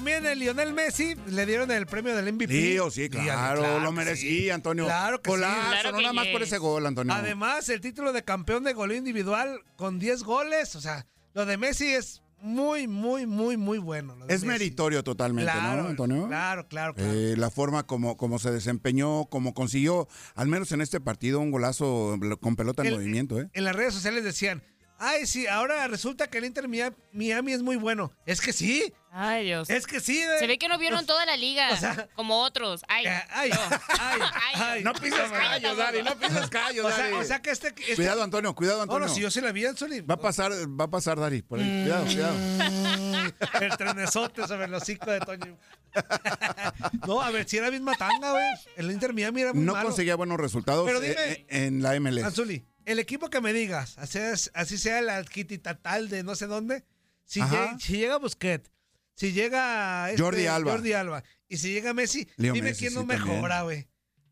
También 0.00 0.24
el 0.24 0.38
Lionel 0.38 0.72
Messi 0.72 1.14
le 1.28 1.44
dieron 1.44 1.70
el 1.70 1.84
premio 1.84 2.16
del 2.16 2.32
MVP. 2.32 2.50
Lío, 2.54 2.90
sí, 2.90 3.10
claro, 3.10 3.80
lo 3.80 3.90
que 3.90 3.96
merecía, 3.96 4.30
sí. 4.30 4.48
Antonio. 4.50 4.86
Claro 4.86 5.20
que 5.20 5.28
sí. 5.28 5.36
Golazo, 5.36 5.68
Claro 5.68 5.90
no 5.92 5.96
que 5.98 6.02
nada 6.04 6.12
más 6.14 6.26
por 6.28 6.42
ese 6.42 6.56
gol, 6.56 6.86
Antonio. 6.86 7.12
Además, 7.12 7.68
el 7.68 7.82
título 7.82 8.14
de 8.14 8.24
campeón 8.24 8.64
de 8.64 8.72
goleo 8.72 8.96
individual 8.96 9.60
con 9.76 9.98
10 9.98 10.22
goles. 10.22 10.74
O 10.74 10.80
sea, 10.80 11.06
lo 11.34 11.44
de 11.44 11.58
Messi 11.58 11.88
es 11.88 12.22
muy, 12.40 12.88
muy, 12.88 13.26
muy, 13.26 13.58
muy 13.58 13.76
bueno. 13.76 14.16
lo 14.16 14.24
de 14.24 14.32
es 14.34 14.40
Messi. 14.40 14.46
meritorio 14.46 15.04
totalmente, 15.04 15.52
Claro, 15.52 15.82
¿no, 15.82 15.88
Antonio? 15.90 16.28
Claro, 16.28 16.66
claro, 16.66 16.94
claro. 16.94 17.12
Eh, 17.12 17.34
la 17.36 17.50
forma 17.50 17.86
como, 17.86 18.16
como 18.16 18.38
se 18.38 18.50
desempeñó, 18.50 19.26
como 19.26 19.52
consiguió, 19.52 20.08
al 20.34 20.48
menos 20.48 20.72
en 20.72 20.80
este 20.80 20.98
partido, 21.00 21.40
un 21.40 21.50
golazo 21.50 22.18
con 22.40 22.56
pelota 22.56 22.80
en 22.80 22.88
El- 22.88 22.94
movimiento, 22.94 23.38
¿eh? 23.38 23.50
En 23.52 23.64
las 23.64 23.76
redes 23.76 23.92
sociales 23.92 24.24
decían, 24.24 24.62
ay, 25.00 25.26
sí, 25.26 25.46
ahora 25.48 25.88
resulta 25.88 26.28
que 26.28 26.38
el 26.38 26.44
Inter 26.44 26.68
Mia- 26.68 26.94
Miami 27.12 27.52
es 27.54 27.62
muy 27.62 27.74
bueno. 27.76 28.12
Es 28.26 28.40
que 28.40 28.52
sí, 28.52 28.92
Ay, 29.12 29.44
Dios. 29.46 29.68
es 29.68 29.86
que 29.88 29.98
sí. 29.98 30.24
güey. 30.24 30.38
Se 30.38 30.46
ve 30.46 30.56
que 30.58 30.68
no 30.68 30.78
vieron 30.78 31.04
toda 31.06 31.26
la 31.26 31.36
liga, 31.36 31.70
O 31.72 31.76
sea- 31.76 32.08
como 32.14 32.42
otros. 32.42 32.82
Ay, 32.86 33.06
Eh, 33.06 33.22
ay, 33.30 33.50
no. 33.50 33.58
ay, 33.98 34.20
ay. 34.62 34.84
No 34.84 34.92
pises 34.94 35.28
callos, 35.32 35.76
Dari, 35.76 36.02
no 36.04 36.16
pises 36.16 36.48
callos, 36.50 36.86
O 36.86 36.88
Dari. 36.90 37.10
sea, 37.10 37.18
o 37.18 37.24
sea 37.24 37.42
que 37.42 37.50
este... 37.50 37.68
este- 37.68 37.96
Cuidado, 37.96 38.22
Antonio, 38.22 38.54
cuidado, 38.54 38.82
Antonio. 38.82 39.08
no, 39.08 39.12
si 39.14 39.20
yo 39.20 39.30
sí 39.30 39.40
la 39.40 39.50
vi, 39.50 39.66
Anzuli. 39.66 40.00
Va 40.02 40.14
a 40.14 40.20
pasar, 40.20 40.52
va 40.52 40.84
a 40.84 40.90
pasar, 40.90 41.18
Dari, 41.18 41.42
por 41.42 41.58
ahí. 41.58 41.82
Cuidado, 41.82 42.04
cuidado. 42.04 42.36
El 43.60 43.76
trenesote 43.76 44.46
sobre 44.46 44.66
el 44.66 44.74
hocico 44.74 45.10
de 45.10 45.20
Toño. 45.20 45.56
no, 47.06 47.20
a 47.20 47.30
ver, 47.30 47.48
si 47.48 47.56
era 47.56 47.70
misma 47.70 47.94
tanga, 47.96 48.30
güey. 48.32 48.44
El 48.76 48.90
Inter 48.90 49.12
Miami 49.12 49.40
era 49.42 49.52
muy 49.52 49.64
No 49.64 49.72
malo. 49.72 49.88
conseguía 49.88 50.14
buenos 50.16 50.38
resultados 50.38 50.86
Pero 50.86 51.02
eh, 51.02 51.08
dime- 51.10 51.32
eh, 51.32 51.46
en 51.66 51.82
la 51.82 51.98
MLS. 51.98 52.24
Anzuli, 52.24 52.64
el 52.90 52.98
equipo 52.98 53.30
que 53.30 53.40
me 53.40 53.52
digas, 53.52 53.96
así, 53.98 54.18
es- 54.18 54.50
así 54.54 54.78
sea 54.78 54.98
el 54.98 55.08
Tatal 55.62 56.08
de 56.08 56.22
no 56.22 56.34
sé 56.34 56.46
dónde, 56.46 56.84
si, 57.24 57.40
Ajá. 57.40 57.50
llega, 57.66 57.78
si 57.78 57.92
llega 57.96 58.16
Busquets, 58.18 58.70
si 59.14 59.32
llega 59.32 60.10
este, 60.10 60.22
Jordi 60.22 60.46
Alba. 60.46 60.72
Jordi 60.72 60.92
Alba, 60.92 61.24
y 61.48 61.56
si 61.58 61.72
llega 61.72 61.94
Messi, 61.94 62.28
Leo 62.36 62.52
dime 62.54 62.70
Messi, 62.70 62.80
quién 62.80 62.94
no 62.94 63.00
sí, 63.02 63.06
mejora, 63.06 63.62
güey. 63.62 63.88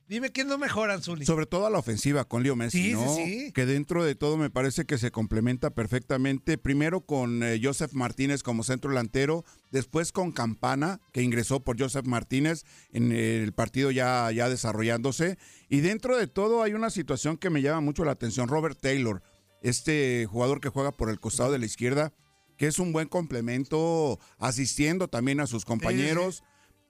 Dime 0.09 0.33
quién 0.33 0.49
no 0.49 0.57
mejora, 0.57 0.95
Anzuli. 0.95 1.27
Sobre 1.27 1.45
todo 1.45 1.67
a 1.67 1.71
la 1.71 1.79
ofensiva 1.79 2.25
con 2.25 2.43
Leo 2.43 2.57
Messi, 2.57 2.79
Sí, 2.79 2.85
sí, 2.89 2.93
¿no? 2.95 3.15
sí. 3.15 3.53
Que 3.53 3.67
dentro 3.67 4.05
de 4.05 4.15
todo 4.15 4.39
me 4.39 4.49
parece 4.49 4.87
que 4.87 4.97
se 4.97 5.11
complementa 5.11 5.69
perfectamente. 5.69 6.57
Primero 6.57 7.03
con 7.03 7.43
eh, 7.43 7.61
Joseph 7.63 7.93
Martínez 7.93 8.43
como 8.43 8.63
centro 8.65 8.89
delantero, 8.91 9.45
después 9.71 10.11
con 10.11 10.33
Campana, 10.33 10.99
que 11.13 11.21
ingresó 11.23 11.61
por 11.63 11.79
Joseph 11.79 12.07
Martínez 12.07 12.65
en 12.91 13.13
el 13.13 13.53
partido 13.53 13.91
ya, 13.91 14.31
ya 14.33 14.49
desarrollándose. 14.49 15.37
Y 15.69 15.81
dentro 15.81 16.17
de 16.17 16.27
todo 16.27 16.63
hay 16.63 16.73
una 16.73 16.89
situación 16.89 17.37
que 17.37 17.51
me 17.51 17.61
llama 17.61 17.83
mucho 17.83 18.07
la 18.07 18.13
atención. 18.13 18.49
Robert 18.49 18.79
Taylor, 18.81 19.23
este 19.61 20.25
jugador 20.25 20.63
que 20.63 20.71
juega 20.71 20.97
por 20.97 21.11
el 21.11 21.21
costado 21.21 21.53
de 21.53 21.59
la 21.59 21.67
izquierda, 21.67 22.15
que 22.57 22.67
es 22.67 22.79
un 22.79 22.95
buen 22.95 23.09
complemento, 23.09 24.19
asistiendo 24.39 25.09
también 25.09 25.41
a 25.41 25.47
sus 25.47 25.67
compañeros. 25.67 26.43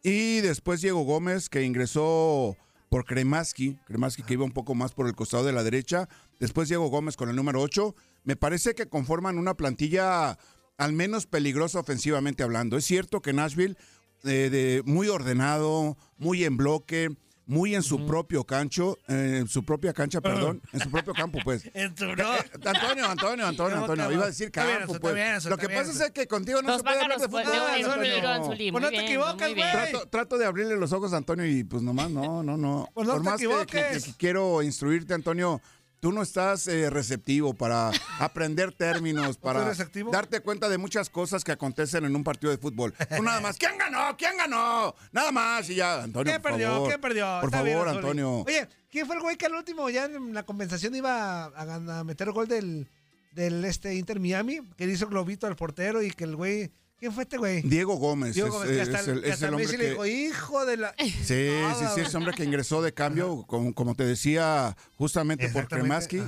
Y 0.05 0.39
después 0.41 0.81
Diego 0.83 1.01
Gómez, 1.03 1.49
que 1.49 1.65
ingresó 1.65 2.57
por 2.89 3.05
Kremaski, 3.05 3.79
Kremaski 3.87 4.23
que 4.23 4.35
iba 4.35 4.45
un 4.45 4.53
poco 4.53 4.75
más 4.75 4.93
por 4.93 5.07
el 5.07 5.15
costado 5.15 5.45
de 5.45 5.53
la 5.53 5.63
derecha. 5.63 6.09
Después 6.41 6.69
Diego 6.69 6.89
Gómez 6.89 7.17
con 7.17 7.29
el 7.29 7.37
número 7.37 7.61
8. 7.61 7.95
Me 8.25 8.37
parece 8.37 8.75
que 8.75 8.89
conforman 8.89 9.39
una 9.39 9.55
plantilla 9.55 10.39
al 10.77 10.93
menos 10.93 11.27
peligrosa 11.27 11.81
ofensivamente 11.81 12.43
hablando. 12.43 12.77
Es 12.77 12.85
cierto 12.85 13.21
que 13.21 13.33
Nashville, 13.33 13.77
eh, 14.25 14.49
de, 14.51 14.83
muy 14.87 15.09
ordenado, 15.09 15.97
muy 16.17 16.45
en 16.45 16.57
bloque, 16.57 17.11
muy 17.49 17.75
en 17.75 17.83
su 17.83 18.07
propio 18.07 18.45
cancho, 18.45 18.99
eh, 19.09 19.39
en 19.41 19.49
su 19.49 19.65
propia 19.65 19.95
cancha, 19.95 20.21
perdón, 20.21 20.61
en 20.73 20.81
su 20.81 20.91
propio 20.91 21.15
campo, 21.15 21.39
pues. 21.43 21.65
En 21.75 21.95
tu- 21.95 22.05
Eh, 22.05 22.15
no. 22.17 22.35
eh, 22.37 22.39
Antonio, 22.67 23.07
Antonio, 23.07 23.47
Antonio, 23.49 23.79
Antonio, 23.79 24.13
iba 24.13 24.25
a 24.25 24.27
decir 24.27 24.51
bien, 24.55 24.67
campo, 24.79 24.95
pues. 25.01 25.15
bien, 25.15 25.35
eso 25.37 25.49
Lo 25.49 25.57
que 25.57 25.69
pasa 25.69 25.91
eso. 25.91 26.05
es 26.05 26.11
que 26.13 26.27
contigo 26.27 26.61
no 26.63 26.77
se 26.77 26.85
puede 26.85 27.01
hablar 27.01 27.19
de 27.19 27.27
fútbol. 27.27 27.43
Pues 27.45 28.83
no 28.83 28.91
te 28.91 28.91
bien. 28.91 29.07
güey. 29.55 29.55
Trato, 29.73 30.09
trato 30.09 30.39
de 30.39 30.45
abrirle 30.47 30.77
los 30.77 30.93
ojos 30.93 31.13
a 31.13 31.17
Antonio 31.17 31.47
y 31.47 31.65
pues 31.65 31.83
nomás 31.83 32.11
no, 32.11 32.43
no, 32.43 32.57
no. 32.57 32.89
Pues 32.95 33.07
no 33.07 33.15
Por 33.15 33.23
te 33.23 33.31
más 33.31 33.41
que- 33.41 33.47
que, 33.47 33.55
equivoques. 33.55 34.05
que 34.05 34.13
quiero 34.19 34.63
instruirte, 34.63 35.15
Antonio, 35.15 35.61
tú 36.01 36.13
no 36.13 36.23
estás 36.23 36.67
eh, 36.69 36.91
receptivo 36.91 37.55
para 37.55 37.91
aprender 38.19 38.73
términos, 38.73 39.37
para 39.37 39.75
darte 40.11 40.41
cuenta 40.41 40.69
de 40.69 40.79
muchas 40.79 41.11
cosas 41.11 41.45
que 41.45 41.53
acontecen 41.53 42.05
en 42.05 42.15
un 42.15 42.25
partido 42.25 42.51
de 42.51 42.59
fútbol. 42.59 42.95
Tú 43.17 43.23
nada 43.23 43.41
más, 43.41 43.57
¿quién 43.57 43.77
ganó? 43.79 44.17
¿Quién 44.17 44.37
ganó? 44.37 44.95
Nada 45.13 45.33
más 45.33 45.69
y 45.71 45.77
ya, 45.77 46.03
Antonio, 46.03 46.33
¿Quién 46.33 46.43
por 46.43 46.51
perdió? 46.53 46.69
favor. 46.69 46.89
¿Quién 46.89 47.01
perdió? 47.01 47.41
Por 47.41 47.51
Está 47.51 47.65
favor. 47.65 47.89
Antonio. 47.89 48.31
Oye, 48.47 48.69
¿quién 48.91 49.07
fue 49.07 49.17
el 49.17 49.23
güey 49.23 49.37
que 49.37 49.47
al 49.47 49.55
último 49.55 49.91
ya 49.91 50.05
en 50.05 50.35
la 50.35 50.45
compensación 50.45 50.95
iba 50.95 51.45
a, 51.45 52.05
meter 52.05 52.31
gol 52.33 52.49
del, 52.49 52.89
del 53.33 53.65
este 53.65 53.95
Inter 53.95 54.21
Miami? 54.21 54.61
Que 54.77 54.87
le 54.87 54.93
hizo 54.93 55.09
globito 55.09 55.47
al 55.47 55.57
portero 55.57 56.03
y 56.03 56.11
que 56.11 56.25
el 56.25 56.37
güey... 56.37 56.71
¿Quién 56.99 57.13
fue 57.13 57.23
este 57.23 57.39
güey? 57.39 57.63
Diego 57.63 57.95
Gómez 57.95 58.35
Diego 58.35 58.49
es, 58.49 58.55
Gómez, 58.55 58.71
que 58.71 58.83
es 58.83 58.89
hasta, 58.89 59.11
el, 59.13 59.21
que 59.21 59.29
es 59.29 59.35
hasta 59.35 59.49
el 59.49 59.55
hombre 59.55 59.71
que... 59.71 59.79
le 59.79 59.91
dijo, 59.91 60.07
hijo 60.07 60.67
de 60.67 60.77
la... 60.77 60.95
Sí, 60.99 61.11
sí, 61.25 61.49
Nada, 61.61 61.95
sí, 61.95 62.01
ese 62.01 62.17
hombre 62.17 62.35
que 62.35 62.45
ingresó 62.45 62.83
de 62.83 62.93
cambio, 62.93 63.45
como, 63.47 63.73
como 63.73 63.95
te 63.95 64.05
decía, 64.05 64.77
justamente 64.97 65.49
por 65.51 65.69
Kremaski. 65.69 66.23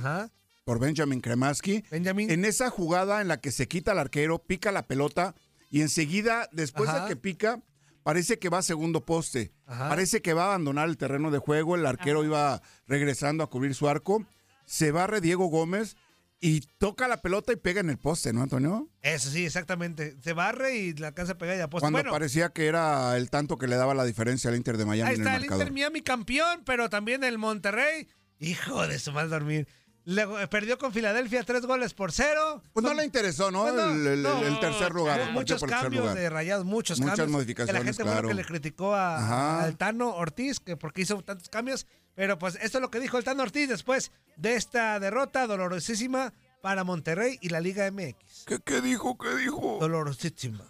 Por 0.63 0.79
Benjamin 0.79 1.19
Kremaski. 1.19 1.83
Benjamin. 1.91 2.29
En 2.31 2.45
esa 2.45 2.69
jugada 2.69 3.19
en 3.19 3.27
la 3.27 3.41
que 3.41 3.51
se 3.51 3.67
quita 3.67 3.91
el 3.91 3.99
arquero, 3.99 4.39
pica 4.39 4.71
la 4.71 4.87
pelota 4.87 5.35
y 5.69 5.81
enseguida, 5.81 6.47
después 6.51 6.89
Ajá. 6.89 7.03
de 7.03 7.09
que 7.09 7.15
pica, 7.15 7.61
parece 8.03 8.39
que 8.39 8.49
va 8.49 8.59
a 8.59 8.61
segundo 8.61 9.03
poste. 9.03 9.51
Ajá. 9.65 9.89
Parece 9.89 10.21
que 10.21 10.33
va 10.33 10.43
a 10.43 10.47
abandonar 10.47 10.87
el 10.87 10.97
terreno 10.97 11.31
de 11.31 11.39
juego. 11.39 11.75
El 11.75 11.85
arquero 11.85 12.23
iba 12.23 12.61
regresando 12.87 13.43
a 13.43 13.49
cubrir 13.49 13.73
su 13.73 13.89
arco. 13.89 14.25
Se 14.65 14.91
barre 14.91 15.19
Diego 15.19 15.47
Gómez 15.47 15.97
y 16.43 16.61
toca 16.79 17.07
la 17.07 17.21
pelota 17.21 17.53
y 17.53 17.55
pega 17.55 17.81
en 17.81 17.91
el 17.91 17.99
poste, 17.99 18.33
¿no, 18.33 18.41
Antonio? 18.41 18.89
Eso 19.03 19.29
sí, 19.29 19.45
exactamente. 19.45 20.17
Se 20.23 20.33
barre 20.33 20.75
y 20.75 20.93
la 20.93 21.09
alcanza 21.09 21.33
a 21.33 21.37
pegar 21.37 21.55
y 21.55 21.61
apuesta. 21.61 21.83
Cuando 21.85 21.99
Bueno, 21.99 22.11
parecía 22.11 22.49
que 22.49 22.65
era 22.65 23.15
el 23.15 23.29
tanto 23.29 23.59
que 23.59 23.67
le 23.67 23.75
daba 23.75 23.93
la 23.93 24.03
diferencia 24.05 24.49
al 24.49 24.55
Inter 24.55 24.77
de 24.77 24.85
Miami 24.85 25.09
ahí 25.11 25.15
en 25.15 25.21
el 25.21 25.27
está 25.27 25.37
el. 25.37 25.45
Inter 25.45 25.71
Miami 25.71 26.01
campeón, 26.01 26.63
pero 26.65 26.89
también 26.89 27.23
el 27.23 27.37
Monterrey. 27.37 28.07
Hijo 28.39 28.87
de 28.87 28.97
su 28.97 29.11
mal 29.11 29.29
dormir. 29.29 29.67
Le- 30.05 30.47
perdió 30.47 30.77
con 30.79 30.91
Filadelfia 30.91 31.43
tres 31.43 31.65
goles 31.65 31.93
por 31.93 32.11
cero. 32.11 32.63
Pues 32.73 32.83
no 32.83 32.93
le 32.93 33.05
interesó, 33.05 33.51
¿no? 33.51 33.67
El, 33.67 34.07
el- 34.07 34.23
no. 34.23 34.41
el 34.43 34.59
tercer 34.59 34.91
lugar. 34.93 35.19
el 35.19 35.31
Muchos 35.31 35.63
cambios 35.63 36.01
lugar. 36.03 36.17
de 36.17 36.29
rayados, 36.29 36.65
muchos 36.65 36.99
Muchas 36.99 37.17
cambios. 37.17 37.31
modificaciones, 37.37 37.73
Que 37.73 37.79
la 37.79 37.85
gente 37.85 38.03
claro. 38.03 38.15
bueno 38.17 38.29
que 38.29 38.33
le 38.35 38.45
criticó 38.45 38.95
a, 38.95 39.63
al 39.63 39.77
Tano 39.77 40.09
Ortiz, 40.15 40.59
que 40.59 40.75
porque 40.77 41.01
hizo 41.03 41.21
tantos 41.23 41.49
cambios. 41.49 41.85
Pero 42.15 42.37
pues 42.39 42.55
esto 42.61 42.79
es 42.79 42.81
lo 42.81 42.89
que 42.91 42.99
dijo 42.99 43.17
el 43.17 43.23
Tano 43.23 43.43
Ortiz 43.43 43.69
después 43.69 44.11
de 44.37 44.55
esta 44.55 44.99
derrota 44.99 45.45
dolorosísima 45.47 46.33
para 46.61 46.83
Monterrey 46.83 47.37
y 47.41 47.49
la 47.49 47.59
Liga 47.61 47.89
MX. 47.91 48.45
¿Qué, 48.47 48.59
qué 48.63 48.81
dijo? 48.81 49.17
¿Qué 49.17 49.35
dijo? 49.35 49.77
Dolorosísima. 49.79 50.65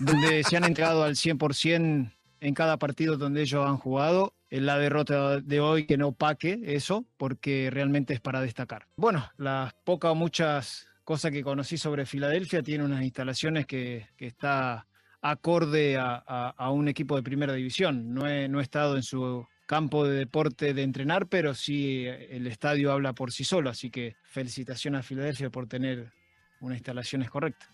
donde 0.00 0.42
se 0.44 0.56
han 0.56 0.64
entregado 0.64 1.02
al 1.04 1.14
100% 1.16 2.12
en 2.40 2.54
cada 2.54 2.76
partido 2.76 3.16
donde 3.16 3.42
ellos 3.42 3.66
han 3.66 3.78
jugado. 3.78 4.32
En 4.48 4.66
la 4.66 4.78
derrota 4.78 5.40
de 5.40 5.60
hoy 5.60 5.86
que 5.86 5.96
no 5.96 6.12
paque 6.12 6.60
eso, 6.64 7.04
porque 7.16 7.68
realmente 7.70 8.14
es 8.14 8.20
para 8.20 8.40
destacar. 8.40 8.86
Bueno, 8.96 9.28
las 9.38 9.74
pocas 9.84 10.12
o 10.12 10.14
muchas 10.14 10.86
cosas 11.04 11.32
que 11.32 11.42
conocí 11.42 11.78
sobre 11.78 12.06
Filadelfia 12.06 12.62
tiene 12.62 12.84
unas 12.84 13.02
instalaciones 13.02 13.66
que, 13.66 14.08
que 14.16 14.26
está 14.26 14.86
acorde 15.30 15.96
a, 15.98 16.70
un 16.70 16.88
equipo 16.88 17.16
de 17.16 17.22
primera 17.22 17.54
división. 17.54 18.14
No 18.14 18.28
he, 18.28 18.48
no 18.48 18.60
he 18.60 18.62
estado 18.62 18.96
en 18.96 19.02
su 19.02 19.46
campo 19.66 20.06
de 20.06 20.18
deporte 20.18 20.74
de 20.74 20.82
entrenar, 20.82 21.26
pero 21.26 21.54
sí 21.54 22.06
eh, 22.06 22.36
el 22.36 22.46
estadio 22.46 22.92
habla 22.92 23.12
por 23.12 23.32
sí 23.32 23.42
solo, 23.44 23.70
así 23.70 23.90
que 23.90 24.16
felicitaciones 24.22 25.00
a 25.00 25.02
Filadelfia 25.02 25.50
por 25.50 25.66
tener 25.66 26.12
unas 26.60 26.78
instalaciones 26.78 27.30
correctas. 27.30 27.68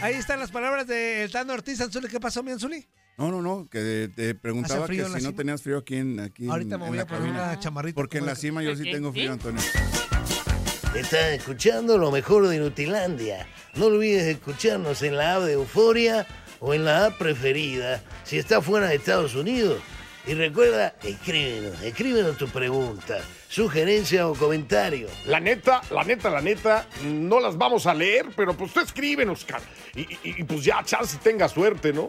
Ahí 0.00 0.14
están 0.14 0.38
las 0.38 0.50
palabras 0.50 0.86
del 0.86 1.30
Tano 1.30 1.54
Ortiz. 1.54 1.80
Anzuli, 1.80 2.08
¿qué 2.08 2.20
pasó, 2.20 2.42
mi 2.42 2.50
Anzuli? 2.50 2.86
No, 3.16 3.30
no, 3.30 3.40
no, 3.40 3.68
que 3.70 4.10
te 4.14 4.34
preguntaba 4.34 4.80
¿Hace 4.84 4.86
frío 4.88 5.04
que 5.04 5.10
si 5.10 5.14
no 5.14 5.20
cima? 5.30 5.36
tenías 5.36 5.62
frío 5.62 5.78
aquí 5.78 5.96
en, 5.96 6.18
aquí 6.18 6.44
en- 6.46 6.50
Ahorita 6.50 6.78
me 6.78 6.84
en 6.84 6.88
voy 6.90 6.96
la 6.96 7.02
a 7.04 7.06
poner 7.06 7.22
cabina. 7.22 7.44
una 7.44 7.60
chamarrita. 7.60 7.94
Porque 7.94 8.18
en 8.18 8.26
la 8.26 8.34
cima 8.34 8.62
yo 8.62 8.74
sí 8.74 8.90
tengo 8.90 9.12
frío. 9.12 9.32
Antonio. 9.32 9.62
Estás 10.96 11.30
escuchando 11.32 11.98
lo 11.98 12.10
mejor 12.10 12.46
de 12.48 12.58
Nutilandia. 12.58 13.46
No 13.74 13.86
olvides 13.86 14.24
escucharnos 14.24 15.02
en 15.02 15.16
la 15.16 15.36
app 15.36 15.42
de 15.42 15.52
Euforia 15.54 16.26
o 16.60 16.74
en 16.74 16.84
la 16.84 17.06
app 17.06 17.18
preferida 17.18 18.02
si 18.24 18.38
estás 18.38 18.64
fuera 18.64 18.88
de 18.88 18.96
Estados 18.96 19.34
Unidos. 19.34 19.80
Y 20.26 20.34
recuerda, 20.34 20.94
escríbenos, 21.02 21.82
escríbenos 21.82 22.38
tu 22.38 22.48
pregunta, 22.48 23.18
sugerencia 23.48 24.26
o 24.26 24.34
comentario. 24.34 25.06
La 25.26 25.38
neta, 25.38 25.82
la 25.90 26.02
neta, 26.02 26.30
la 26.30 26.40
neta, 26.40 26.88
no 27.04 27.40
las 27.40 27.58
vamos 27.58 27.86
a 27.86 27.92
leer, 27.92 28.26
pero 28.34 28.56
pues 28.56 28.72
tú 28.72 28.80
escríbenos, 28.80 29.44
cara. 29.44 29.62
Y, 29.94 30.00
y- 30.00 30.18
y, 30.22 30.44
pues 30.44 30.64
ya, 30.64 30.82
chance 30.82 31.18
tenga 31.22 31.46
suerte, 31.48 31.92
¿no? 31.92 32.08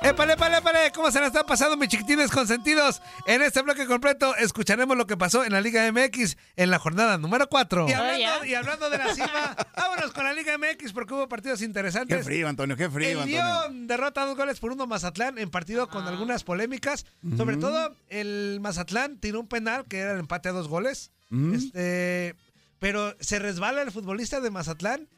¡Épale, 0.00 0.34
épale, 0.34 0.58
épale! 0.58 0.92
¿Cómo 0.94 1.10
se 1.10 1.20
la 1.20 1.26
están 1.26 1.44
pasando, 1.44 1.76
mis 1.76 1.88
chiquitines 1.88 2.30
consentidos? 2.30 3.02
En 3.26 3.42
este 3.42 3.60
bloque 3.62 3.84
completo 3.84 4.34
escucharemos 4.36 4.96
lo 4.96 5.06
que 5.08 5.16
pasó 5.16 5.44
en 5.44 5.52
la 5.52 5.60
Liga 5.60 5.90
MX 5.90 6.36
en 6.56 6.70
la 6.70 6.78
jornada 6.78 7.18
número 7.18 7.48
4. 7.48 7.88
Y 7.88 7.92
hablando, 7.92 8.18
ya. 8.20 8.46
y 8.46 8.54
hablando 8.54 8.90
de 8.90 8.98
la 8.98 9.14
cima, 9.14 9.56
vámonos 9.76 10.12
con 10.12 10.24
la 10.24 10.32
Liga 10.32 10.56
MX 10.56 10.92
porque 10.92 11.14
hubo 11.14 11.28
partidos 11.28 11.62
interesantes. 11.62 12.16
Qué 12.18 12.22
frío, 12.24 12.48
Antonio, 12.48 12.76
qué 12.76 12.88
frío, 12.88 13.08
El 13.08 13.16
Antonio. 13.18 13.42
León 13.42 13.86
derrota 13.88 14.24
dos 14.24 14.36
goles 14.36 14.60
por 14.60 14.72
uno 14.72 14.86
Mazatlán 14.86 15.36
en 15.36 15.50
partido 15.50 15.88
con 15.88 16.06
algunas 16.06 16.44
polémicas. 16.44 17.04
Sobre 17.36 17.56
todo, 17.56 17.94
el 18.08 18.58
Mazatlán 18.60 19.18
tiró 19.18 19.40
un 19.40 19.48
penal 19.48 19.84
que 19.88 19.98
era 19.98 20.12
el 20.12 20.20
empate 20.20 20.48
a 20.48 20.52
dos 20.52 20.68
goles. 20.68 21.10
Este. 21.52 22.34
Pero 22.78 23.16
se 23.20 23.38
resbala 23.40 23.82
el 23.82 23.90
futbolista 23.90 24.40
de 24.40 24.50
Mazatlán 24.50 25.08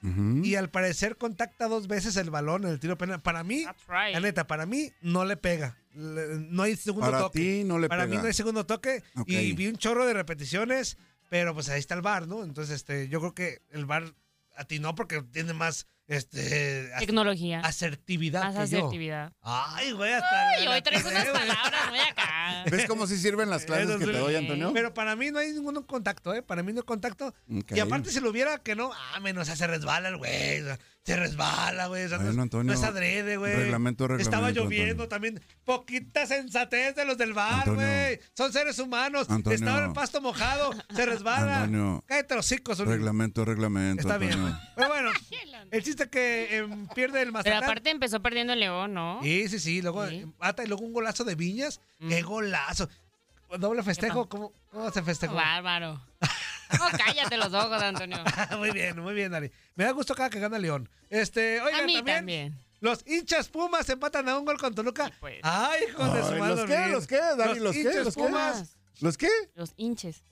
y 0.42 0.54
al 0.54 0.70
parecer 0.70 1.16
contacta 1.16 1.68
dos 1.68 1.88
veces 1.88 2.16
el 2.16 2.30
balón 2.30 2.64
en 2.64 2.70
el 2.70 2.80
tiro 2.80 2.96
penal. 2.96 3.20
Para 3.20 3.44
mí, 3.44 3.66
right. 3.88 4.12
la 4.14 4.20
neta, 4.20 4.46
para 4.46 4.64
mí 4.66 4.90
no 5.02 5.24
le 5.24 5.36
pega. 5.36 5.76
Le- 5.94 6.38
No 6.38 6.62
hay 6.62 6.76
segundo 6.76 7.10
Para 7.10 7.18
toque. 7.24 7.38
ti 7.38 7.64
no 7.64 7.78
le 7.78 7.88
para 7.88 8.06
mí 8.06 8.16
no 8.16 8.24
hay 8.24 8.32
segundo 8.32 8.64
toque. 8.64 9.02
Y 9.26 9.52
vi 9.52 9.66
un 9.66 9.76
chorro 9.76 10.06
de 10.06 10.14
repeticiones, 10.14 10.96
pero 11.28 11.52
pues 11.54 11.68
ahí 11.68 11.78
está 11.80 11.94
el 11.94 12.02
VAR, 12.02 12.26
¿no? 12.26 12.44
Entonces, 12.44 12.74
este, 12.76 13.08
yo 13.08 13.20
creo 13.20 13.34
que 13.34 13.62
el 13.70 13.84
VAR 13.86 14.14
atinó 14.56 14.94
porque 14.94 15.22
tiene 15.22 15.52
más 15.52 15.86
este, 16.10 16.90
Tecnología. 16.98 17.60
asertividad 17.60 18.42
Más 18.42 18.52
que 18.52 18.72
yo. 18.72 18.78
asertividad. 18.78 19.32
Ay, 19.42 19.92
güey, 19.92 20.12
hasta 20.12 20.48
Ay, 20.50 20.66
hoy 20.66 20.82
traes 20.82 21.04
unas 21.04 21.24
palabras 21.26 21.88
muy 21.90 21.98
acá. 22.00 22.64
¿Ves 22.70 22.86
cómo 22.86 23.06
sí 23.06 23.16
sirven 23.16 23.48
las 23.48 23.64
clases 23.64 23.96
que 23.96 24.06
te 24.06 24.12
doy, 24.18 24.34
Antonio? 24.34 24.72
Pero 24.74 24.92
para 24.92 25.14
mí 25.16 25.30
no 25.30 25.38
hay 25.38 25.52
ningún 25.52 25.82
contacto, 25.84 26.34
¿eh? 26.34 26.42
Para 26.42 26.62
mí 26.62 26.72
no 26.72 26.80
hay 26.80 26.84
contacto. 26.86 27.32
Y 27.48 27.78
aparte, 27.80 28.10
si 28.10 28.20
lo 28.20 28.30
hubiera 28.30 28.58
que 28.58 28.74
no, 28.74 28.90
ah, 28.92 29.20
menos, 29.20 29.42
o 29.42 29.44
sea, 29.46 29.56
se 29.56 29.66
resbala 29.66 30.08
el 30.08 30.16
güey. 30.16 30.60
o 30.62 30.64
sea, 30.64 30.78
se 31.04 31.16
resbala, 31.16 31.86
güey. 31.86 32.04
o 32.04 32.08
sea, 32.08 32.18
no, 32.18 32.24
Bueno, 32.24 32.40
es- 32.40 32.42
Antonio, 32.42 32.72
no 32.74 32.78
es 32.78 32.84
adrede, 32.84 33.36
güey. 33.36 33.54
reglamento, 33.54 34.04
Estaba 34.04 34.48
reglamento, 34.48 34.62
lloviendo 34.64 35.04
Antonio. 35.04 35.08
también. 35.08 35.40
Poquita 35.64 36.26
sensatez 36.26 36.94
de 36.96 37.04
los 37.04 37.16
del 37.16 37.32
bar, 37.32 37.70
güey. 37.72 38.20
Son 38.36 38.52
seres 38.52 38.78
humanos. 38.78 39.30
Antonio. 39.30 39.56
Estaba 39.56 39.86
el 39.86 39.92
pasto 39.92 40.20
mojado. 40.20 40.72
Se 40.94 41.06
resbala. 41.06 41.62
Antonio. 41.62 42.04
Cállate 42.06 42.34
los 42.34 42.46
Zuli. 42.46 42.90
Reglamento, 42.90 43.44
reglamento. 43.44 44.02
Está 44.02 44.18
bien. 44.18 44.38
Pero 44.76 44.88
bueno, 44.88 45.10
el 45.70 45.82
chiste 45.82 45.99
que 46.08 46.56
em, 46.56 46.86
pierde 46.88 47.18
el 47.20 47.26
Pero 47.26 47.32
Mazatlán. 47.32 47.64
aparte 47.64 47.90
empezó 47.90 48.20
perdiendo 48.22 48.52
el 48.52 48.60
León, 48.60 48.94
¿no? 48.94 49.20
Sí, 49.22 49.48
sí, 49.48 49.58
sí. 49.58 49.82
Luego 49.82 50.06
Sí. 50.08 50.16
empata 50.16 50.64
y 50.64 50.66
luego 50.66 50.84
un 50.84 50.92
golazo 50.92 51.24
de 51.24 51.34
Viñas. 51.34 51.80
¡Qué 52.08 52.22
golazo! 52.22 52.88
Doble 53.58 53.82
festejo. 53.82 54.28
¿Cómo, 54.28 54.52
cómo 54.70 54.90
se 54.90 55.02
festejó? 55.02 55.34
Bárbaro. 55.34 56.00
Oh, 56.72 56.88
cállate 57.04 57.36
los 57.36 57.52
ojos, 57.52 57.82
Antonio. 57.82 58.16
muy 58.58 58.70
bien, 58.70 59.00
muy 59.00 59.12
bien, 59.12 59.32
Dari. 59.32 59.50
Me 59.74 59.82
da 59.82 59.90
gusto 59.90 60.14
cada 60.14 60.30
que 60.30 60.38
gana 60.38 60.56
León. 60.56 60.88
Este, 61.08 61.60
oigan, 61.60 61.80
A 61.80 61.84
mí 61.84 61.94
también, 61.96 62.16
también. 62.16 62.58
Los 62.78 63.04
hinchas 63.08 63.48
Pumas 63.48 63.88
empatan 63.88 64.28
a 64.28 64.38
un 64.38 64.44
gol 64.44 64.56
con 64.56 64.72
Toluca. 64.72 65.10
pues. 65.18 65.40
Ay, 65.42 65.80
hijos 65.88 66.14
de 66.14 66.22
su 66.22 66.36
madre. 66.36 66.54
¿Los 66.54 66.66
qué? 66.66 66.86
¿Los 66.86 67.06
qué, 67.08 67.16
Dani? 67.36 67.58
¿Los 67.58 67.74
qué? 67.74 68.04
¿Los 68.04 68.14
qué? 68.14 68.22
Pumas. 68.22 68.76
¿Los 69.00 69.18
qué? 69.18 69.28
Los 69.56 69.72
hinches. 69.76 70.22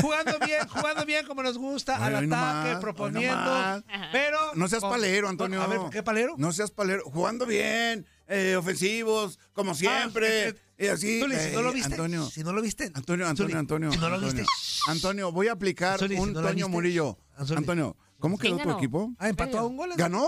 Jugando 0.00 0.38
bien, 0.44 0.66
jugando 0.68 1.04
bien 1.06 1.26
como 1.26 1.42
nos 1.42 1.56
gusta, 1.56 1.96
Ay, 1.96 2.14
al 2.14 2.14
ataque, 2.16 2.28
nomás, 2.68 2.80
proponiendo. 2.80 3.82
Pero. 4.12 4.38
No 4.54 4.68
seas 4.68 4.82
palero, 4.82 5.28
Antonio. 5.28 5.62
A 5.62 5.66
ver, 5.66 5.78
¿por 5.78 5.90
qué 5.90 6.02
palero? 6.02 6.34
No 6.36 6.52
seas 6.52 6.70
palero. 6.70 7.04
Jugando 7.04 7.46
bien, 7.46 8.06
eh, 8.26 8.56
ofensivos, 8.56 9.38
como 9.52 9.74
siempre. 9.74 10.48
eh, 10.48 10.54
eh, 10.78 10.86
y 10.86 10.88
así. 10.88 11.20
Zuli, 11.20 11.36
si 11.36 11.52
no 11.52 11.62
lo 11.62 11.70
eh, 11.70 11.74
viste. 11.74 11.92
Antonio. 11.94 12.26
Si 12.26 12.42
no 12.42 12.52
lo 12.52 12.62
viste. 12.62 12.90
Antonio, 12.94 13.26
Antonio, 13.26 13.52
Zuli, 13.52 13.58
Antonio. 13.58 13.92
Si 13.92 13.98
no 13.98 14.08
lo 14.08 14.14
Antonio. 14.16 14.34
viste. 14.44 14.90
Antonio, 14.90 15.32
voy 15.32 15.48
a 15.48 15.52
aplicar 15.52 15.98
Zuli, 15.98 16.16
si 16.16 16.20
un 16.20 16.32
no 16.32 16.42
la 16.42 16.48
Toño. 16.48 16.68
Murillo. 16.68 17.18
Antonio, 17.36 17.96
¿cómo 18.18 18.36
¿Quién 18.38 18.58
quedó 18.58 18.72
tu 18.72 18.78
equipo? 18.78 19.12
Ah, 19.18 19.28
empató 19.28 19.58
a 19.58 19.66
un 19.66 19.76
gol. 19.76 19.90
¿Ganó? 19.96 20.26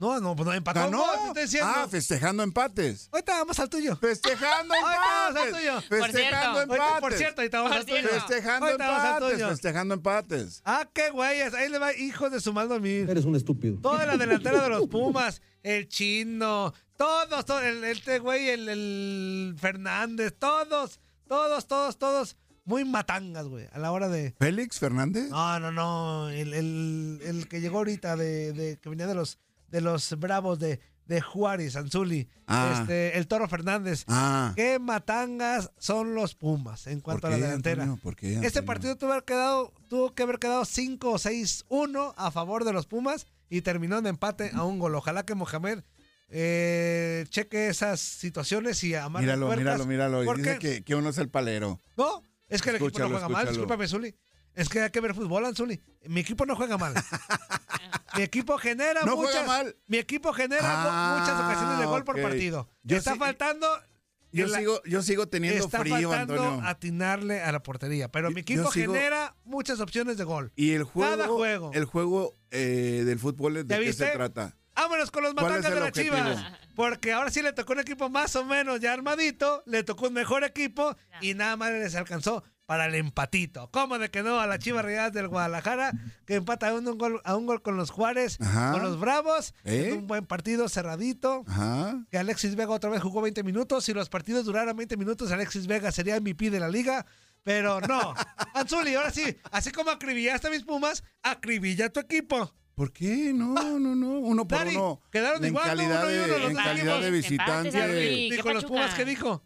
No, 0.00 0.18
no, 0.18 0.34
pues 0.34 0.46
no 0.46 0.54
empató. 0.54 0.80
¿Ganó? 0.80 1.04
te 1.34 1.42
estoy. 1.42 1.60
Ah, 1.62 1.86
festejando 1.90 2.42
empates. 2.42 3.08
Ahorita 3.12 3.32
vamos 3.38 3.58
al 3.60 3.68
tuyo. 3.68 3.96
Festejando 3.96 4.74
Ahorita 4.74 4.90
vamos 4.96 5.12
al 5.12 5.28
empates. 5.36 5.54
tuyo. 5.58 5.74
Por 5.74 5.82
Festejando 6.10 6.58
cierto. 6.58 6.60
empates. 6.62 6.80
Ahorita, 6.80 7.00
por 7.00 7.12
cierto, 7.12 7.40
ahorita 7.42 7.58
vamos 7.62 7.70
Por 7.70 7.78
al 7.78 7.86
tuyo. 7.86 8.08
Festejando 8.08 8.66
Ahorita 8.66 8.86
vamos 8.88 9.00
al 9.04 9.12
empates. 9.14 9.32
tuyo. 9.34 9.48
Festejando 9.50 9.94
empates. 9.94 10.62
Ah, 10.64 10.88
qué 10.92 11.10
güeyes. 11.10 11.54
Ahí 11.54 11.68
le 11.68 11.78
va, 11.78 11.94
hijos 11.94 12.32
de 12.32 12.40
su 12.40 12.52
mal 12.52 12.68
dormir. 12.68 13.08
Eres 13.10 13.24
un 13.26 13.36
estúpido. 13.36 13.78
Toda 13.80 14.06
la 14.06 14.16
delantera 14.16 14.62
de 14.62 14.68
los 14.70 14.88
Pumas, 14.88 15.42
el 15.62 15.86
chino, 15.88 16.72
todos, 16.96 17.44
todos, 17.44 17.62
el, 17.62 17.84
este 17.84 18.18
güey, 18.18 18.48
el, 18.48 18.68
el 18.68 19.56
Fernández, 19.58 20.34
todos, 20.38 20.98
todos, 21.28 21.66
todos, 21.66 21.98
todos, 21.98 22.36
muy 22.64 22.84
matangas, 22.84 23.46
güey, 23.46 23.68
a 23.72 23.78
la 23.78 23.92
hora 23.92 24.08
de... 24.08 24.34
¿Félix 24.38 24.78
Fernández? 24.78 25.28
No, 25.28 25.60
no, 25.60 25.70
no, 25.72 26.28
el, 26.30 26.54
el- 26.54 27.20
el 27.24 27.48
que 27.48 27.60
llegó 27.60 27.78
ahorita, 27.78 28.16
de, 28.16 28.52
de- 28.52 28.78
que 28.78 28.88
venía 28.88 29.06
de 29.06 29.14
los, 29.14 29.38
de 29.70 29.80
los 29.80 30.18
bravos 30.18 30.58
de, 30.58 30.80
de 31.06 31.20
Juárez, 31.20 31.76
Anzuli, 31.76 32.28
Ah. 32.46 32.78
este, 32.80 33.16
el 33.18 33.26
Toro 33.28 33.48
Fernández. 33.48 34.04
Ah. 34.08 34.52
¿Qué 34.56 34.78
matangas 34.78 35.70
son 35.78 36.14
los 36.14 36.34
Pumas 36.34 36.86
en 36.86 37.00
cuanto 37.00 37.26
a 37.26 37.30
la 37.30 37.36
delantera? 37.36 37.82
Antonio? 37.84 38.02
¿Por 38.02 38.16
qué, 38.16 38.34
Este 38.42 38.62
partido 38.62 38.96
tuvo, 38.96 39.12
haber 39.12 39.24
quedado, 39.24 39.72
tuvo 39.88 40.12
que 40.14 40.22
haber 40.24 40.38
quedado 40.38 40.64
5 40.64 41.10
o 41.12 41.18
6-1 41.18 42.14
a 42.16 42.30
favor 42.30 42.64
de 42.64 42.72
los 42.72 42.86
Pumas 42.86 43.26
y 43.48 43.62
terminó 43.62 43.98
en 43.98 44.06
empate 44.06 44.50
a 44.54 44.64
un 44.64 44.78
gol. 44.78 44.94
Ojalá 44.94 45.24
que 45.24 45.34
Mohamed 45.34 45.82
eh, 46.28 47.24
cheque 47.28 47.68
esas 47.68 48.00
situaciones 48.00 48.82
y 48.84 48.94
amarre 48.94 49.24
Míralo, 49.26 49.48
míralo, 49.56 49.86
míralo. 49.86 50.22
Y 50.22 50.26
porque- 50.26 50.42
dice 50.42 50.58
que, 50.58 50.84
que 50.84 50.94
uno 50.94 51.08
es 51.10 51.18
el 51.18 51.28
palero. 51.28 51.80
No, 51.96 52.22
es 52.48 52.62
que 52.62 52.70
el 52.70 52.76
equipo 52.76 52.98
no 53.00 53.08
juega 53.10 53.28
mal. 53.28 53.48
Discúlpame, 53.48 53.88
Zuli. 53.88 54.14
Es 54.60 54.68
que 54.68 54.80
hay 54.82 54.90
que 54.90 55.00
ver 55.00 55.14
fútbol, 55.14 55.44
Anzuli. 55.46 55.80
Mi 56.06 56.20
equipo 56.20 56.44
no 56.46 56.54
juega 56.56 56.76
mal. 56.78 56.94
mi 58.16 58.22
equipo 58.22 58.58
genera 58.58 59.02
¿No 59.04 59.16
juega 59.16 59.32
muchas. 59.42 59.46
mal? 59.46 59.76
Mi 59.86 59.98
equipo 59.98 60.32
genera 60.32 60.60
Ah, 60.64 61.18
muchas 61.18 61.40
ocasiones 61.40 61.78
de 61.78 61.86
gol 61.86 62.04
por 62.04 62.20
partido. 62.20 62.68
Yo 62.82 62.96
está 62.96 63.12
sí- 63.14 63.18
faltando. 63.18 63.66
Yo 64.32 64.46
la- 64.46 64.58
sigo, 64.58 64.80
yo 64.84 65.02
sigo 65.02 65.26
teniendo 65.28 65.64
está 65.64 65.80
frío, 65.80 66.08
faltando 66.08 66.34
Antonio. 66.40 66.68
atinarle 66.68 67.42
a 67.42 67.50
la 67.50 67.62
portería. 67.62 68.08
Pero 68.12 68.30
mi 68.30 68.42
equipo 68.42 68.70
sigo- 68.70 68.92
genera 68.94 69.34
muchas 69.44 69.80
opciones 69.80 70.18
de 70.18 70.24
gol. 70.24 70.52
Y 70.54 70.72
el 70.72 70.84
juego, 70.84 71.10
Cada 71.10 71.26
juego. 71.26 71.70
el 71.74 71.84
juego 71.84 72.36
eh, 72.52 73.02
del 73.04 73.18
fútbol, 73.18 73.54
¿de 73.54 73.64
¿Ya 73.66 73.78
qué 73.78 73.86
viste? 73.86 74.06
se 74.06 74.12
trata? 74.12 74.56
Vámonos 74.76 75.10
con 75.10 75.24
los 75.24 75.34
¿Cuál 75.34 75.46
matangas 75.46 75.64
es 75.68 75.74
de 75.74 75.80
las 75.80 75.88
objetivo? 75.90 76.16
Chivas. 76.16 76.52
Porque 76.76 77.12
ahora 77.12 77.30
sí 77.30 77.42
le 77.42 77.52
tocó 77.52 77.72
un 77.72 77.80
equipo 77.80 78.08
más 78.08 78.34
o 78.36 78.44
menos 78.44 78.80
ya 78.80 78.92
armadito. 78.92 79.62
Le 79.66 79.82
tocó 79.82 80.06
un 80.06 80.14
mejor 80.14 80.44
equipo 80.44 80.96
y 81.20 81.34
nada 81.34 81.56
más 81.56 81.72
les 81.72 81.94
alcanzó 81.96 82.42
para 82.70 82.86
el 82.86 82.94
empatito. 82.94 83.68
¿Cómo 83.72 83.98
de 83.98 84.12
que 84.12 84.22
no? 84.22 84.38
A 84.38 84.46
la 84.46 84.56
Chivas 84.60 84.84
Rayadas 84.84 85.12
del 85.12 85.26
Guadalajara 85.26 85.90
que 86.24 86.36
empata 86.36 86.68
a 86.68 86.74
un, 86.74 86.86
un 86.86 86.98
gol, 86.98 87.20
a 87.24 87.34
un 87.34 87.44
gol 87.44 87.62
con 87.62 87.76
los 87.76 87.90
Juárez, 87.90 88.40
Ajá. 88.40 88.70
con 88.70 88.82
los 88.84 89.00
Bravos. 89.00 89.54
¿Eh? 89.64 89.88
En 89.88 89.98
un 89.98 90.06
buen 90.06 90.24
partido 90.24 90.68
cerradito. 90.68 91.42
Ajá. 91.48 92.00
Que 92.12 92.18
Alexis 92.18 92.54
Vega 92.54 92.70
otra 92.70 92.88
vez 92.88 93.02
jugó 93.02 93.22
20 93.22 93.42
minutos. 93.42 93.86
Si 93.86 93.92
los 93.92 94.08
partidos 94.08 94.44
duraran 94.44 94.76
20 94.76 94.96
minutos, 94.96 95.32
Alexis 95.32 95.66
Vega 95.66 95.90
sería 95.90 96.20
MVP 96.20 96.48
de 96.50 96.60
la 96.60 96.68
liga. 96.68 97.06
Pero 97.42 97.80
no. 97.80 98.14
Anzuli, 98.54 98.94
ahora 98.94 99.10
sí, 99.10 99.36
así 99.50 99.72
como 99.72 99.90
acribillaste 99.90 100.46
a 100.46 100.50
mis 100.52 100.62
Pumas, 100.62 101.02
acribilla 101.24 101.86
a 101.86 101.90
tu 101.90 101.98
equipo. 101.98 102.54
¿Por 102.76 102.92
qué? 102.92 103.32
No, 103.34 103.80
no, 103.80 103.96
no. 103.96 104.10
Uno 104.20 104.46
por 104.46 104.58
Dari, 104.58 104.76
uno. 104.76 105.02
quedaron 105.10 105.42
en 105.44 105.48
igual, 105.48 105.64
¿no? 105.64 105.70
calidad 105.70 106.02
Uno 106.04 106.10
y 106.12 106.14
de, 106.14 106.24
uno, 106.24 106.38
los 106.38 106.50
en 106.50 106.56
calidad 106.56 107.00
de 107.00 107.10
visitante. 107.10 107.70
¿Qué 107.72 108.28
Dijo 108.30 108.52
los? 108.52 108.64
Pumas, 108.64 108.94
¿qué 108.94 109.04
dijo? 109.04 109.42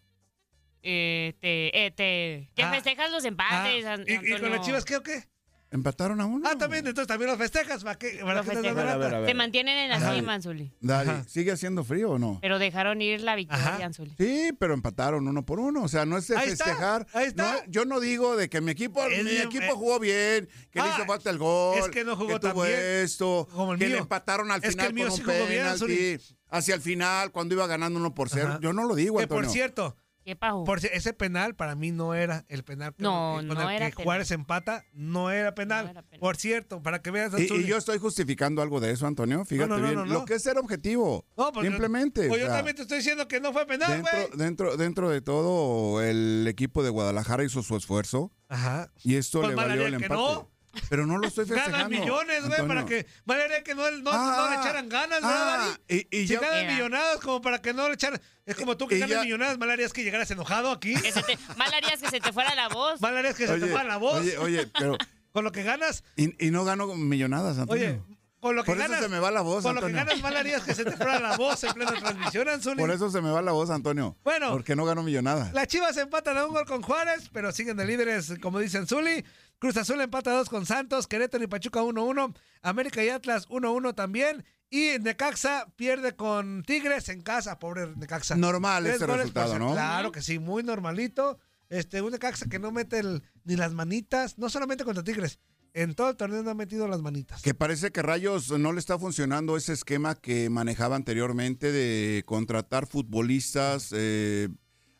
Eh, 0.86 1.34
te, 1.40 1.86
eh, 1.86 1.90
te, 1.92 2.50
que 2.54 2.62
Ah. 2.62 2.70
festejas 2.70 3.10
los 3.10 3.24
empates, 3.24 3.84
Ah, 3.86 3.94
An- 3.94 4.04
¿y, 4.06 4.12
y 4.12 4.16
con 4.18 4.32
Antonio. 4.34 4.56
las 4.56 4.66
chivas 4.66 4.84
qué 4.84 4.96
o 4.96 5.02
qué? 5.02 5.24
¿Empataron 5.70 6.20
a 6.20 6.26
uno? 6.26 6.46
Ah, 6.48 6.56
también, 6.56 6.86
entonces 6.86 7.08
también 7.08 7.28
los 7.30 7.38
festejas. 7.38 7.82
¿Para 7.82 7.98
qué? 7.98 8.20
¿Para 8.22 8.34
Lo 8.34 8.42
qué 8.42 8.50
te 8.50 8.54
das 8.56 8.62
festejan. 8.64 8.76
la 8.76 8.82
A 8.82 8.84
ver, 8.84 8.92
a 8.94 8.96
ver, 8.96 9.06
a 9.06 9.08
lata? 9.08 9.20
ver. 9.22 9.28
Se 9.30 9.34
mantienen 9.34 9.76
en 9.78 9.88
la 9.88 9.96
Ajá. 9.96 10.14
cima, 10.14 10.34
Anzuli. 10.34 10.72
Ajá. 10.88 11.24
¿sigue 11.26 11.50
haciendo 11.50 11.82
frío 11.82 12.10
o 12.12 12.18
no? 12.20 12.38
Pero 12.42 12.60
dejaron 12.60 13.02
ir 13.02 13.22
la 13.22 13.34
victoria, 13.34 13.66
Ajá. 13.76 13.84
Anzuli. 13.86 14.14
Sí, 14.16 14.52
pero 14.56 14.74
empataron 14.74 15.26
uno 15.26 15.44
por 15.44 15.58
uno. 15.58 15.82
O 15.82 15.88
sea, 15.88 16.04
no 16.06 16.16
es 16.18 16.28
de 16.28 16.36
Ahí 16.36 16.50
está, 16.50 16.66
festejar. 16.66 17.06
ahí 17.12 17.26
está. 17.26 17.54
No, 17.54 17.58
yo 17.66 17.84
no 17.86 17.98
digo 17.98 18.36
de 18.36 18.48
que 18.48 18.60
mi 18.60 18.70
equipo, 18.70 19.02
Es 19.04 19.24
mi 19.24 19.30
bien, 19.30 19.46
equipo 19.48 19.64
eh. 19.64 19.70
jugó 19.74 19.98
bien, 19.98 20.48
que 20.70 20.80
le 20.80 20.88
Ah, 20.88 20.94
hizo 20.96 21.06
falta 21.06 21.30
el 21.30 21.38
gol. 21.38 21.76
es 21.78 21.88
que 21.88 22.04
no 22.04 22.14
jugó 22.14 22.28
que 22.34 22.38
tan 22.38 22.52
tuvo 22.52 22.62
bien 22.64 22.78
esto, 22.78 23.48
como 23.50 23.72
el 23.72 23.78
que 23.80 23.88
le 23.88 23.98
empataron 23.98 24.52
al 24.52 24.58
Es 24.58 24.62
que 24.62 24.70
final 24.70 24.86
el 24.86 24.94
mío 24.94 25.08
con 25.08 25.16
sí 25.16 25.22
un 25.22 25.26
jugó 25.28 25.46
bien, 25.46 25.60
penalti. 25.62 25.78
Zuli. 25.80 26.20
hacia 26.50 26.74
el 26.76 26.82
final, 26.82 27.32
cuando 27.32 27.54
iba 27.56 27.66
ganando 27.66 27.98
uno 27.98 28.14
por 28.14 28.28
cero. 28.28 28.48
Ajá. 28.50 28.58
Yo 28.60 28.72
no 28.72 28.84
lo 28.84 28.94
digo, 28.94 29.18
Que 29.18 29.26
por 29.26 29.44
cierto, 29.48 29.96
¿Qué 30.24 30.36
por 30.36 30.80
si- 30.80 30.88
ese 30.92 31.12
penal 31.12 31.54
para 31.54 31.74
mí 31.74 31.90
no 31.90 32.14
era 32.14 32.44
el 32.48 32.64
penal 32.64 32.94
con, 32.94 33.02
No, 33.02 33.40
el 33.40 33.44
que- 33.46 33.48
con 33.54 33.58
no 33.62 33.70
el 33.70 33.76
era 33.76 33.86
que 33.90 33.96
penal. 33.96 34.04
Juárez 34.04 34.30
empata, 34.30 34.84
no 34.92 35.30
era 35.30 35.54
penal. 35.54 35.84
No 35.84 35.90
era 35.90 36.02
penal. 36.02 36.20
Por 36.20 36.36
cierto, 36.36 36.82
para 36.82 37.02
que 37.02 37.10
veas, 37.10 37.32
Y, 37.38 37.42
y 37.52 37.64
yo 37.66 37.76
estoy 37.76 37.98
justificando 37.98 38.62
algo 38.62 38.80
de 38.80 38.90
eso, 38.92 39.06
Antonio. 39.06 39.44
Fíjate 39.44 39.68
no, 39.68 39.76
no, 39.78 39.82
bien. 39.82 39.94
no, 39.96 40.06
no. 40.06 40.12
Lo 40.14 40.24
que 40.24 40.34
es 40.34 40.42
ser 40.42 40.56
objetivo. 40.58 41.26
No, 41.36 41.52
pues, 41.52 41.66
Simplemente. 41.66 42.28
Pues 42.28 42.40
o 42.40 42.44
yo 42.44 42.46
sea, 42.46 42.56
también 42.56 42.76
te 42.76 42.82
estoy 42.82 42.98
diciendo 42.98 43.28
que 43.28 43.40
no 43.40 43.52
fue 43.52 43.66
penal, 43.66 44.00
güey. 44.00 44.14
dentro, 44.14 44.36
dentro, 44.38 44.76
dentro 44.76 45.10
de 45.10 45.20
todo, 45.20 46.02
el 46.02 46.46
equipo 46.48 46.82
de 46.82 46.90
Guadalajara 46.90 47.44
hizo 47.44 47.62
su 47.62 47.76
esfuerzo 47.76 48.32
Ajá. 48.48 48.90
y 49.02 49.16
esto 49.16 49.40
Pues 49.40 49.50
le 49.50 49.54
valió 49.56 49.86
el 49.86 49.98
que 49.98 50.04
empate. 50.06 50.48
Pero 50.88 51.06
no 51.06 51.18
lo 51.18 51.26
estoy 51.28 51.46
festejando. 51.46 51.76
Ganan 51.78 51.90
millones, 51.90 52.46
güey, 52.46 52.66
para 52.66 52.84
que. 52.86 53.06
Valeria 53.24 53.62
que 53.62 53.74
no, 53.74 53.90
no, 53.90 53.98
no 54.00 54.10
Ah, 54.12 54.48
le 54.50 54.56
echaran 54.60 54.88
ganas, 54.88 55.20
¿verdad, 55.22 55.60
ah, 55.60 55.78
Dani? 55.88 56.06
y- 56.10 56.18
y 56.20 56.28
si 56.28 56.34
ganan 56.36 56.56
Era. 56.58 56.72
millonadas, 56.72 57.20
como 57.20 57.40
para 57.42 57.60
que 57.60 57.72
no 57.74 57.88
le 57.88 57.94
echaran. 57.94 58.20
Es 58.46 58.56
como 58.56 58.76
tú 58.76 58.86
que 58.86 58.98
ganas 58.98 59.22
millonadas, 59.24 59.58
mal 59.58 59.70
harías 59.70 59.92
que 59.92 60.04
llegaras 60.04 60.30
enojado 60.30 60.70
aquí. 60.70 60.94
Que 60.94 61.12
se 61.12 61.22
te, 61.22 61.38
mal 61.56 61.72
harías 61.72 62.00
que 62.00 62.10
se 62.10 62.20
te 62.20 62.32
fuera 62.32 62.54
la 62.54 62.68
voz. 62.68 63.00
Mal 63.00 63.16
harías 63.16 63.34
que 63.36 63.46
se 63.46 63.58
te 63.58 63.66
fuera 63.66 63.84
la 63.84 63.96
voz. 63.96 64.20
Oye, 64.20 64.36
oye, 64.38 64.70
pero. 64.78 64.96
Con 65.32 65.42
lo 65.42 65.50
que 65.50 65.64
ganas, 65.64 66.04
Y, 66.16 66.46
y 66.46 66.50
no 66.52 66.64
gano 66.64 66.86
millonadas, 66.94 67.58
Antonio. 67.58 67.84
oye, 67.88 68.00
con 68.38 68.54
lo 68.54 68.62
que 68.62 68.66
Por 68.70 68.76
eso 68.78 68.86
ganas. 68.88 69.02
se 69.02 69.08
me 69.08 69.18
va 69.18 69.30
la 69.32 69.40
voz, 69.40 69.64
Con 69.64 69.74
lo 69.74 69.80
que 69.84 69.90
ganas, 69.90 70.20
mal 70.20 70.36
harías 70.36 70.62
que 70.62 70.74
se 70.74 70.84
te 70.84 70.92
fuera 70.96 71.18
la 71.18 71.36
voz 71.36 71.64
en 71.64 71.72
plena 71.72 71.90
transmisión, 71.92 72.48
Anzuli. 72.48 72.76
Por 72.78 72.90
eso 72.92 73.10
se 73.10 73.20
me 73.20 73.30
va 73.30 73.42
la 73.42 73.50
voz, 73.50 73.68
Antonio. 73.70 74.16
Bueno. 74.22 74.52
Porque 74.52 74.76
no 74.76 74.84
gano 74.84 75.02
millonadas. 75.02 75.52
Las 75.52 75.66
Chivas 75.66 75.96
empatan 75.96 76.36
a 76.38 76.46
un 76.46 76.52
gol 76.52 76.66
con 76.66 76.82
Juárez, 76.82 77.30
pero 77.32 77.50
siguen 77.50 77.76
de 77.76 77.84
líderes, 77.86 78.34
como 78.40 78.60
dicen 78.60 78.86
Zuli. 78.86 79.24
Cruz 79.64 79.78
Azul 79.78 79.98
empata 80.02 80.30
a 80.30 80.34
dos 80.34 80.50
con 80.50 80.66
Santos, 80.66 81.06
Querétaro 81.06 81.42
y 81.42 81.46
Pachuca 81.46 81.80
1-1, 81.80 82.36
América 82.60 83.02
y 83.02 83.08
Atlas 83.08 83.48
1-1 83.48 83.94
también. 83.94 84.44
Y 84.68 84.98
Necaxa 85.00 85.72
pierde 85.74 86.14
con 86.16 86.62
Tigres 86.64 87.08
en 87.08 87.22
casa, 87.22 87.58
pobre 87.58 87.86
Necaxa. 87.96 88.36
Normal 88.36 88.82
goles 88.84 89.00
resultado, 89.00 89.58
¿no? 89.58 89.72
Claro 89.72 90.12
que 90.12 90.20
sí, 90.20 90.38
muy 90.38 90.62
normalito. 90.62 91.38
Este, 91.70 92.02
un 92.02 92.10
Necaxa 92.12 92.44
que 92.50 92.58
no 92.58 92.72
mete 92.72 92.98
el- 92.98 93.22
ni 93.44 93.56
las 93.56 93.72
manitas, 93.72 94.36
no 94.36 94.50
solamente 94.50 94.84
contra 94.84 95.02
Tigres, 95.02 95.38
en 95.72 95.94
todo 95.94 96.10
el 96.10 96.16
torneo 96.16 96.42
no 96.42 96.50
ha 96.50 96.54
metido 96.54 96.86
las 96.86 97.00
manitas. 97.00 97.40
Que 97.40 97.54
parece 97.54 97.90
que 97.90 98.02
Rayos 98.02 98.50
no 98.50 98.70
le 98.74 98.80
está 98.80 98.98
funcionando 98.98 99.56
ese 99.56 99.72
esquema 99.72 100.14
que 100.14 100.50
manejaba 100.50 100.94
anteriormente 100.94 101.72
de 101.72 102.22
contratar 102.26 102.86
futbolistas, 102.86 103.94
eh, 103.96 104.50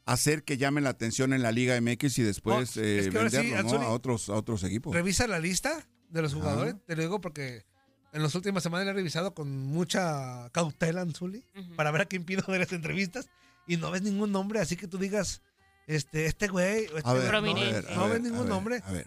hacer 0.06 0.44
que 0.44 0.56
llamen 0.56 0.84
la 0.84 0.90
atención 0.90 1.32
en 1.32 1.42
la 1.42 1.50
Liga 1.52 1.80
MX 1.80 2.18
y 2.18 2.22
después 2.22 2.76
Oh, 2.76 2.80
eh, 2.80 2.98
es 3.00 3.08
que 3.08 3.16
ahora 3.18 3.30
sí, 3.30 3.36
venderlo 3.38 3.78
¿no? 3.78 3.80
A, 3.82 3.88
otros, 3.90 4.28
a 4.28 4.34
otros 4.34 4.62
equipos. 4.64 4.94
Revisa 4.94 5.26
la 5.26 5.38
lista 5.38 5.86
de 6.10 6.22
los 6.22 6.32
Ajá. 6.32 6.40
jugadores, 6.42 6.74
te 6.86 6.94
lo 6.96 7.02
digo 7.02 7.20
porque 7.20 7.64
en 8.12 8.22
las 8.22 8.34
últimas 8.34 8.62
semanas 8.62 8.84
la 8.86 8.92
he 8.92 8.94
revisado 8.94 9.34
con 9.34 9.50
mucha 9.50 10.48
cautela, 10.50 11.00
Anzuli, 11.00 11.44
para 11.76 11.90
ver 11.90 12.02
a 12.02 12.04
quién 12.06 12.24
pido 12.24 12.42
ver 12.48 12.60
las 12.60 12.72
entrevistas 12.72 13.28
y 13.66 13.76
no 13.78 13.90
ves 13.90 14.02
ningún 14.02 14.30
nombre, 14.30 14.60
así 14.60 14.76
que 14.76 14.86
tú 14.86 14.98
digas, 14.98 15.42
este, 15.86 16.26
este 16.26 16.48
güey, 16.48 16.84
este 16.84 17.00
A 17.04 17.12
ver, 17.14 17.22
güey, 17.22 17.22
a 17.22 17.22
no, 17.24 17.28
Prominente. 17.30 17.72
ver, 17.80 17.88
a 17.90 17.94
no 17.96 18.02
ver, 18.08 18.10
ves 18.10 18.20
a 18.20 18.22
ningún 18.22 18.40
ver, 18.46 18.48
nombre. 18.48 18.82
A 18.84 18.92
ver, 18.92 19.06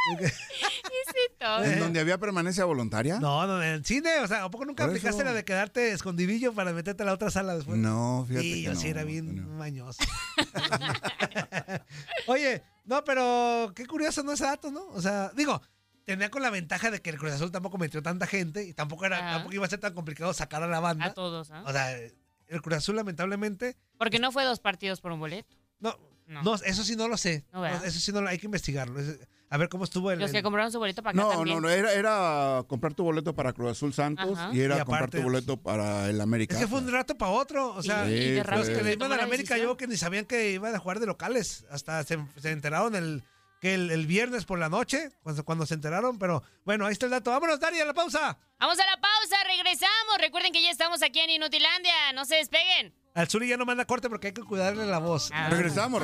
¿En 1.66 1.80
donde 1.80 2.00
había 2.00 2.18
permanencia 2.18 2.64
voluntaria? 2.66 3.20
No, 3.20 3.46
no, 3.46 3.62
en 3.62 3.70
el 3.70 3.86
cine, 3.86 4.20
o 4.20 4.28
sea, 4.28 4.44
¿a 4.46 4.52
poco 4.52 4.64
nunca 4.66 4.84
Por 4.84 4.92
aplicaste 4.92 5.22
eso. 5.22 5.26
la 5.30 5.34
de 5.34 5.44
quedarte 5.44 5.92
escondidillo 5.92 6.54
para 6.54 6.72
meterte 6.72 7.04
a 7.04 7.06
la 7.06 7.14
otra 7.14 7.30
sala 7.30 7.56
después? 7.56 7.78
No, 7.78 8.24
fíjate 8.28 8.44
Sí, 8.44 8.54
que 8.54 8.62
yo 8.62 8.76
sí 8.76 8.86
no, 8.86 8.90
era 8.92 9.04
bien 9.04 9.30
Antonio. 9.30 9.52
mañoso. 9.58 10.00
Oye, 12.28 12.64
no, 12.86 13.04
pero 13.04 13.72
qué 13.76 13.86
curioso, 13.86 14.24
¿no? 14.24 14.32
Ese 14.34 14.44
dato, 14.46 14.72
¿no? 14.72 14.86
O 14.90 15.02
sea, 15.02 15.32
digo, 15.36 15.62
tenía 16.08 16.32
con 16.32 16.42
la 16.42 16.50
ventaja 16.50 16.90
de 16.90 17.02
que 17.02 17.10
el 17.12 17.18
Cruz 17.18 17.34
Azul 17.34 17.52
tampoco 17.52 17.78
metió 17.78 18.02
tanta 18.02 18.26
gente 18.26 18.64
y 18.64 18.74
tampoco 18.74 19.06
era, 19.06 19.18
Ajá. 19.20 19.32
tampoco 19.34 19.54
iba 19.56 19.66
a 19.66 19.70
ser 19.70 19.80
tan 19.80 19.94
complicado 19.94 20.34
sacar 20.34 20.64
a 20.64 20.68
la 20.68 20.80
banda. 20.80 21.06
A 21.06 21.14
todos, 21.14 21.52
¿ah? 21.52 21.64
O 21.68 21.72
sea, 21.72 21.92
el 21.96 22.62
Cruz 22.62 22.78
Azul 22.78 22.96
lamentablemente, 22.96 23.76
Porque 24.00 24.18
no 24.20 24.32
fue 24.32 24.44
dos 24.46 24.60
partidos 24.60 25.02
por 25.02 25.12
un 25.12 25.20
boleto. 25.20 25.56
no, 25.80 25.96
No. 26.28 26.44
No, 26.44 26.56
eso 26.56 26.84
sí 26.84 26.98
no 26.98 27.08
lo 27.08 27.16
sé. 27.16 27.46
Eso 27.86 28.00
sí 28.02 28.12
no 28.12 28.20
lo 28.22 28.28
hay 28.28 28.38
que 28.38 28.48
investigarlo. 28.48 29.00
Es- 29.00 29.18
A 29.50 29.56
ver 29.56 29.70
cómo 29.70 29.86
estuvo 29.86 30.12
el. 30.12 30.20
Los 30.20 30.32
que 30.32 30.40
el- 30.40 30.44
compraron 30.44 30.74
su 30.74 30.78
boleto 30.78 31.02
para 31.02 31.18
acá 31.18 31.22
No, 31.22 31.30
también. 31.38 31.56
no, 31.56 31.62
no, 31.62 31.70
era, 31.70 31.94
era 31.94 32.64
comprar 32.68 32.94
tu 32.94 33.04
boleto 33.06 33.34
para 33.34 33.54
Cruz 33.54 33.72
Azul 33.72 33.94
Santos 33.94 34.38
Ajá. 34.38 34.54
y 34.54 34.60
era 34.60 34.76
Y 34.76 34.80
comprar 34.84 35.10
tu 35.10 35.22
boleto 35.22 35.56
para 35.56 36.10
el 36.10 36.20
América. 36.20 36.56
Es 36.56 36.60
que 36.62 36.68
fue 36.68 36.80
un 36.80 36.92
rato 36.92 37.18
para 37.18 37.32
otro. 37.32 37.74
O 37.76 37.82
sea, 37.82 38.10
Y- 38.10 38.14
y 38.14 38.32
de 38.32 38.44
Sí, 38.44 38.52
los 38.52 38.68
que 38.68 38.76
le 38.84 38.92
iban 38.92 39.00
tomó 39.00 39.06
a 39.06 39.10
la 39.10 39.16
la 39.18 39.24
América, 39.24 39.54
decisión. 39.54 39.72
yo 39.74 39.78
que 39.78 39.88
ni 39.88 39.96
sabían 39.96 40.26
que 40.26 40.52
iban 40.52 40.76
a 40.76 40.80
jugar 40.80 41.00
de 41.00 41.06
locales. 41.06 41.66
Hasta 41.72 42.04
se, 42.04 42.20
se 42.42 42.52
enteraron 42.52 42.94
el, 42.96 43.24
que 43.60 43.74
el, 43.74 43.92
el 43.92 44.06
viernes 44.06 44.46
por 44.46 44.60
la 44.60 44.70
noche, 44.70 45.12
cuando, 45.24 45.44
cuando 45.44 45.66
se 45.66 45.74
enteraron. 45.74 46.18
Pero 46.20 46.44
bueno, 46.66 46.86
ahí 46.86 46.94
está 46.94 47.06
el 47.06 47.12
dato. 47.12 47.32
Vámonos, 47.32 47.60
Dari, 47.60 47.80
a 47.80 47.86
la 47.86 47.94
pausa. 47.94 48.38
Vamos 48.60 48.80
a 48.80 48.86
la 48.86 49.00
pausa, 49.00 49.36
regresamos. 49.48 50.18
Recuerden 50.20 50.52
que 50.52 50.62
ya 50.62 50.72
estamos 50.72 51.02
aquí 51.04 51.20
en 51.20 51.32
Inutilandia. 51.32 52.14
No 52.14 52.26
se 52.26 52.36
despeguen. 52.36 52.94
Al 53.14 53.28
Zuli 53.28 53.48
ya 53.48 53.58
no 53.58 53.66
manda 53.66 53.86
corte 53.86 54.10
porque 54.10 54.28
hay 54.28 54.34
que 54.34 54.44
cuidarle 54.44 54.86
la 54.86 55.00
voz. 55.00 55.32
Ah. 55.34 55.50
Regresamos, 55.50 56.02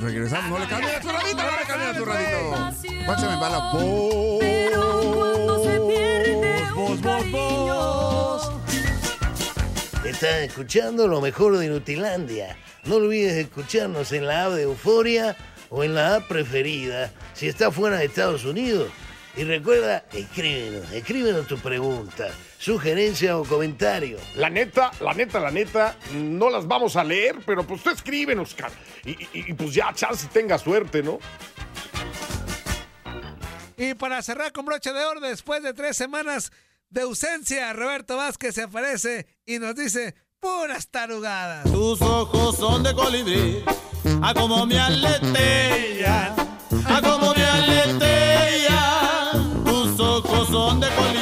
regresamos. 0.00 0.50
No 0.50 0.58
le 0.58 0.68
cambien 0.68 0.96
a 0.96 1.00
tu 1.00 1.08
radito, 1.08 1.36
no 1.36 1.50
le 1.58 1.64
cambien 1.64 1.90
a 1.90 1.96
tu 1.96 2.04
radito. 2.04 3.04
¿Cuál 3.06 3.20
se 3.20 3.26
me 3.26 3.36
va 3.36 3.48
la 3.50 3.72
Pero 4.40 5.12
cuando 5.14 5.62
se 5.62 5.80
pierde 5.80 6.62
Vos, 6.74 6.90
un 6.90 7.02
vos, 7.02 7.30
vos. 7.30 8.52
Estás 10.04 10.42
escuchando 10.42 11.06
lo 11.06 11.20
mejor 11.20 11.56
de 11.56 11.66
Inutilandia. 11.66 12.56
No 12.84 12.96
olvides 12.96 13.34
escucharnos 13.34 14.10
en 14.12 14.26
la 14.26 14.46
app 14.46 14.52
de 14.52 14.62
Euforia 14.62 15.36
o 15.70 15.84
en 15.84 15.94
la 15.94 16.16
app 16.16 16.28
preferida 16.28 17.12
si 17.34 17.48
estás 17.48 17.74
fuera 17.74 17.98
de 17.98 18.06
Estados 18.06 18.44
Unidos. 18.44 18.90
Y 19.36 19.44
recuerda, 19.44 20.04
escríbenos, 20.14 20.90
escríbenos 20.92 21.46
tu 21.46 21.58
pregunta, 21.58 22.28
sugerencia 22.58 23.36
o 23.36 23.44
comentario. 23.44 24.18
La 24.36 24.48
neta, 24.48 24.90
la 25.00 25.12
neta, 25.12 25.40
la 25.40 25.50
neta, 25.50 25.94
no 26.14 26.48
las 26.48 26.66
vamos 26.66 26.96
a 26.96 27.04
leer, 27.04 27.36
pero 27.44 27.62
pues 27.66 27.82
tú 27.82 27.90
escríbenos, 27.90 28.54
cara. 28.54 28.72
Y, 29.04 29.10
y- 29.10 29.28
y, 29.50 29.52
pues 29.52 29.74
ya, 29.74 29.92
chance 29.92 30.26
tenga 30.32 30.56
suerte, 30.56 31.02
¿no? 31.02 31.18
Y 33.76 33.92
para 33.94 34.22
cerrar 34.22 34.52
con 34.52 34.64
broche 34.64 34.92
de 34.92 35.04
oro, 35.04 35.20
después 35.20 35.62
de 35.62 35.74
tres 35.74 35.96
semanas 35.98 36.50
de 36.88 37.02
ausencia, 37.02 37.72
Roberto 37.74 38.16
Vázquez 38.16 38.54
se 38.54 38.62
aparece 38.62 39.26
y 39.44 39.58
nos 39.58 39.74
dice 39.74 40.14
puras 40.40 40.88
tarugadas. 40.88 41.70
Tus 41.70 42.00
ojos 42.00 42.56
son 42.56 42.82
de 42.82 42.94
colibrí, 42.94 43.62
a 44.26 44.34
como 44.34 44.66
me 44.66 44.76
aletean, 44.76 46.34
a 46.84 47.00
como 47.00 47.32
me 47.32 47.44
aletean. 47.44 48.74
Tus 49.64 50.00
ojos 50.00 50.48
son 50.48 50.80
de 50.80 50.88
colibrí. 50.88 51.15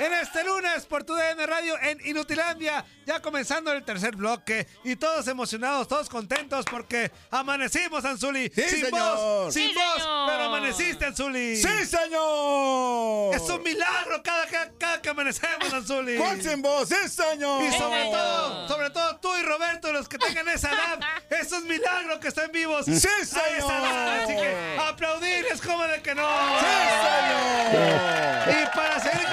En 0.00 0.12
este 0.14 0.42
lunes 0.44 0.86
por 0.86 1.04
tu 1.04 1.14
DN 1.14 1.46
Radio 1.46 1.78
en 1.80 1.98
Inutilandia. 2.06 2.84
Ya 3.06 3.20
comenzando 3.20 3.72
el 3.72 3.84
tercer 3.84 4.14
bloque 4.16 4.66
y 4.84 4.96
todos 4.96 5.26
emocionados, 5.28 5.88
todos 5.88 6.08
contentos 6.08 6.64
porque 6.70 7.10
amanecimos, 7.30 8.04
Anzuli. 8.04 8.50
Sí, 8.54 8.62
sin 8.68 8.84
señor. 8.86 9.16
voz, 9.16 9.54
sin 9.54 9.68
Sí, 9.68 9.74
voz, 9.74 9.96
señor. 10.02 10.30
pero 10.30 10.44
amaneciste, 10.44 11.04
Anzuli. 11.06 11.56
¡Sí, 11.56 11.86
señor! 11.86 13.34
Es 13.34 13.42
un 13.42 13.62
milagro 13.62 14.22
cada, 14.22 14.46
cada, 14.46 14.70
cada 14.78 15.02
que 15.02 15.08
amanecemos, 15.08 15.72
Anzuli. 15.72 16.16
¿Cuál 16.18 16.40
sin 16.42 16.62
voz? 16.62 16.88
¡Sí, 16.88 17.08
señor! 17.08 17.62
Y 17.64 17.70
sobre 17.72 18.04
todo, 18.04 18.68
sobre 18.68 18.90
todo 18.90 19.16
tú 19.18 19.34
y 19.36 19.42
Roberto, 19.42 19.92
los 19.92 20.08
que 20.08 20.18
tengan 20.18 20.48
esa 20.48 20.70
edad, 20.70 21.00
es 21.30 21.50
un 21.52 21.66
milagro 21.66 22.20
que 22.20 22.28
estén 22.28 22.50
vivos. 22.52 22.86
¡Sí, 22.86 22.92
A 22.92 22.96
esa 23.22 23.40
señor! 23.44 23.70
edad. 23.70 24.22
Así 24.24 24.34
que 24.34 24.78
aplaudirles 24.88 25.60
como 25.60 25.82
de 25.84 26.00
que 26.00 26.14
no. 26.14 26.28
¡Sí, 26.60 26.66
señor! 27.02 28.62
Y 28.62 28.76
para 28.76 29.00
seguir 29.00 29.26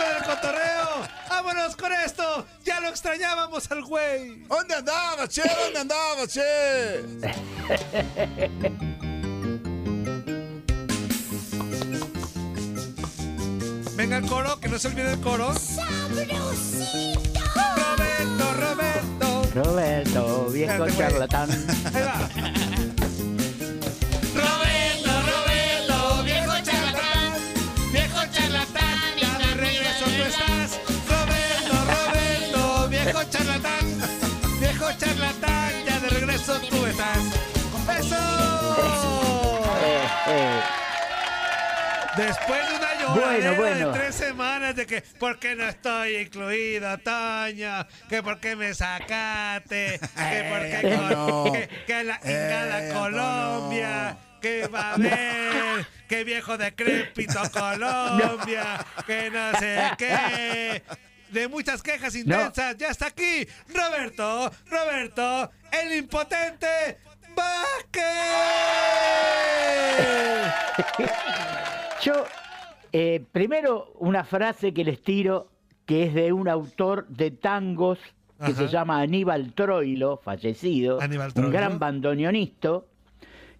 vámonos 1.47 1.75
con 1.75 1.91
esto. 1.93 2.45
Ya 2.63 2.79
lo 2.79 2.89
extrañábamos 2.89 3.69
al 3.71 3.83
güey. 3.83 4.43
¿Dónde 4.47 4.75
andabas, 4.75 5.29
che? 5.29 5.43
¿Dónde 5.63 5.79
andabas, 5.79 6.27
che? 6.33 7.05
Venga 13.95 14.17
el 14.17 14.27
coro, 14.27 14.59
que 14.59 14.67
no 14.67 14.77
se 14.77 14.89
olvide 14.89 15.13
el 15.13 15.21
coro. 15.21 15.53
Roberto, 17.55 18.53
Roberto. 18.53 19.49
Roberto, 19.55 20.49
viejo 20.49 20.89
charlatán. 20.89 21.49
Ahí 21.93 22.03
va. 22.03 22.76
Viejo 34.87 34.99
charlatán, 34.99 35.73
ya 35.85 35.99
de 35.99 36.09
regreso 36.09 36.59
tú 36.69 36.85
estás. 36.85 37.17
¡Eso! 37.99 38.15
Eh, 39.83 40.07
eh, 40.29 40.61
Después 42.17 42.67
de 42.69 42.75
una 42.75 42.93
lloradera 42.99 43.51
Bueno, 43.51 43.55
bueno. 43.61 43.91
de 43.91 43.99
tres 43.99 44.15
semanas 44.15 44.75
de 44.75 44.85
que 44.87 45.01
¿por 45.19 45.37
qué 45.39 45.55
no 45.55 45.65
estoy 45.67 46.15
incluido, 46.17 46.97
Toño? 46.99 47.85
Que 48.09 48.23
por 48.23 48.39
qué 48.39 48.55
me 48.55 48.73
sacaste, 48.73 49.99
que 49.99 50.43
por 50.49 50.59
qué 50.61 50.79
Eh, 50.83 50.93
Antonio. 50.95 51.51
que, 51.53 51.67
que 51.85 52.03
la 52.03 52.19
Eh, 52.23 52.91
Colombia, 52.93 54.07
Antonio. 54.09 54.39
que 54.41 54.67
va 54.67 54.81
a 54.81 54.93
haber, 54.95 55.87
que 56.07 56.23
viejo 56.23 56.57
decrépito 56.57 57.39
Colombia, 57.51 58.83
que 59.05 59.29
no 59.29 59.59
sé 59.59 59.91
qué. 59.97 60.83
De 61.31 61.47
muchas 61.47 61.83
quejas 61.83 62.15
intensas, 62.15 62.77
ya 62.77 62.87
está 62.87 63.07
aquí 63.07 63.45
Roberto, 63.73 64.49
Roberto, 64.69 65.51
el 65.71 65.97
impotente 65.97 66.97
Vázquez. 67.35 68.03
yo, 72.03 72.13
eh, 72.91 73.23
primero, 73.31 73.91
una 73.99 74.23
frase 74.23 74.73
que 74.73 74.83
les 74.83 75.01
tiro, 75.03 75.49
que 75.85 76.03
es 76.03 76.13
de 76.13 76.31
un 76.31 76.47
autor 76.47 77.07
de 77.09 77.31
tangos 77.31 77.99
que 78.39 78.51
Ajá. 78.51 78.53
se 78.55 78.67
llama 78.67 79.01
Aníbal 79.01 79.53
Troilo, 79.53 80.17
fallecido, 80.23 81.01
Aníbal 81.01 81.27
un 81.29 81.33
Troilo. 81.33 81.51
gran 81.51 81.79
bandoneonista, 81.79 82.81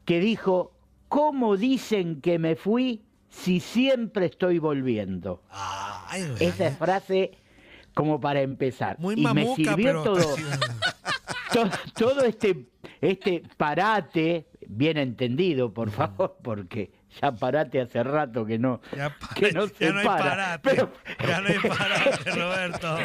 que 0.06 0.20
dijo, 0.20 0.72
¿cómo 1.10 1.58
dicen 1.58 2.22
que 2.22 2.40
me 2.40 2.56
fui 2.56 3.02
si 3.30 3.60
siempre 3.60 4.28
estoy 4.28 4.60
volviendo? 4.60 5.42
Ay, 5.50 6.28
güey. 6.30 6.46
Esa 6.46 6.68
es 6.68 6.78
frase 6.78 7.32
como 7.98 8.20
para 8.20 8.42
empezar. 8.42 9.00
Muy 9.00 9.16
y 9.18 9.26
me 9.34 9.56
sirvió 9.56 9.76
pero... 9.76 10.04
todo, 10.04 10.22
to- 11.54 11.70
todo 11.98 12.24
este, 12.24 12.68
este 13.02 13.42
parate, 13.58 14.46
bien 14.68 14.98
entendido, 14.98 15.74
por 15.74 15.90
favor, 15.90 16.38
porque 16.44 16.92
ya 17.20 17.32
parate 17.32 17.82
hace 17.82 18.04
rato 18.04 18.46
que 18.46 18.60
no, 18.60 18.82
Ya, 18.96 19.16
que 19.36 19.52
no 19.52 19.66
ya 19.66 19.74
se 19.74 19.92
no 19.92 20.00
hay 20.00 20.06
para. 20.06 20.24
parate. 20.24 20.70
Pero- 20.70 20.92
Ya 21.28 21.42
no 21.42 21.48
hay 21.48 21.58
parate, 21.68 22.32
Roberto. 22.32 22.98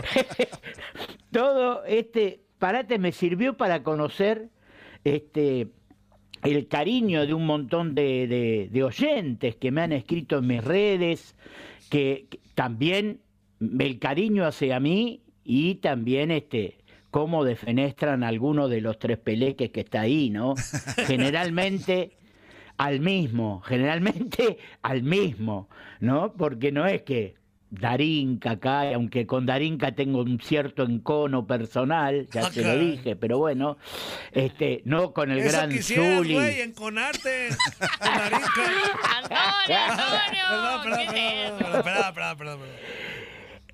todo 1.32 1.84
este 1.86 2.42
parate 2.58 2.98
me 2.98 3.12
sirvió 3.12 3.56
para 3.56 3.82
conocer 3.82 4.50
este 5.04 5.68
el 6.42 6.66
cariño 6.68 7.24
de 7.26 7.32
un 7.34 7.46
montón 7.46 7.94
de, 7.94 8.26
de- 8.26 8.68
de 8.70 8.84
oyentes 8.84 9.56
que 9.56 9.70
me 9.70 9.80
han 9.80 9.92
escrito 9.92 10.38
en 10.38 10.46
mis 10.48 10.62
redes, 10.62 11.34
que, 11.88 12.26
que 12.28 12.40
también 12.54 13.20
el 13.78 13.98
cariño 13.98 14.46
hacia 14.46 14.80
mí 14.80 15.22
y 15.44 15.76
también 15.76 16.30
este 16.30 16.78
cómo 17.10 17.44
defenestran 17.44 18.24
alguno 18.24 18.68
de 18.68 18.80
los 18.80 18.98
tres 18.98 19.18
peleques 19.18 19.70
que 19.70 19.80
está 19.80 20.00
ahí, 20.02 20.30
¿no? 20.30 20.54
Generalmente 21.06 22.16
al 22.78 23.00
mismo, 23.00 23.60
generalmente 23.60 24.56
al 24.82 25.02
mismo, 25.02 25.68
¿no? 26.00 26.32
Porque 26.32 26.72
no 26.72 26.86
es 26.86 27.02
que 27.02 27.34
Darinka 27.70 28.58
cae, 28.58 28.94
aunque 28.94 29.26
con 29.26 29.46
Darinka 29.46 29.92
tengo 29.92 30.20
un 30.22 30.40
cierto 30.40 30.82
encono 30.82 31.46
personal, 31.46 32.26
ya 32.32 32.46
Ah, 32.46 32.50
se 32.50 32.62
lo 32.62 32.78
dije, 32.78 33.14
pero 33.16 33.38
bueno, 33.38 33.76
este, 34.32 34.82
no 34.84 35.12
con 35.12 35.30
el 35.30 35.38
Eso 35.38 35.52
gran 35.52 35.70
quisieras, 35.70 36.16
Zuli. 36.18 36.36
enconarte 36.60 37.48
con 37.98 38.08
Darinka. 38.08 38.50
Antonio, 39.22 39.70
Antonio. 39.70 40.44
Perdón, 40.48 40.82
perdón, 40.82 40.98
¿qué 40.98 41.04
es 41.04 41.12
perdón, 41.12 41.46
eso? 41.46 41.58
perdón, 41.58 41.82
perdón, 41.82 42.14
perdón, 42.14 42.14
perdón, 42.14 42.58
perdón. 42.60 42.68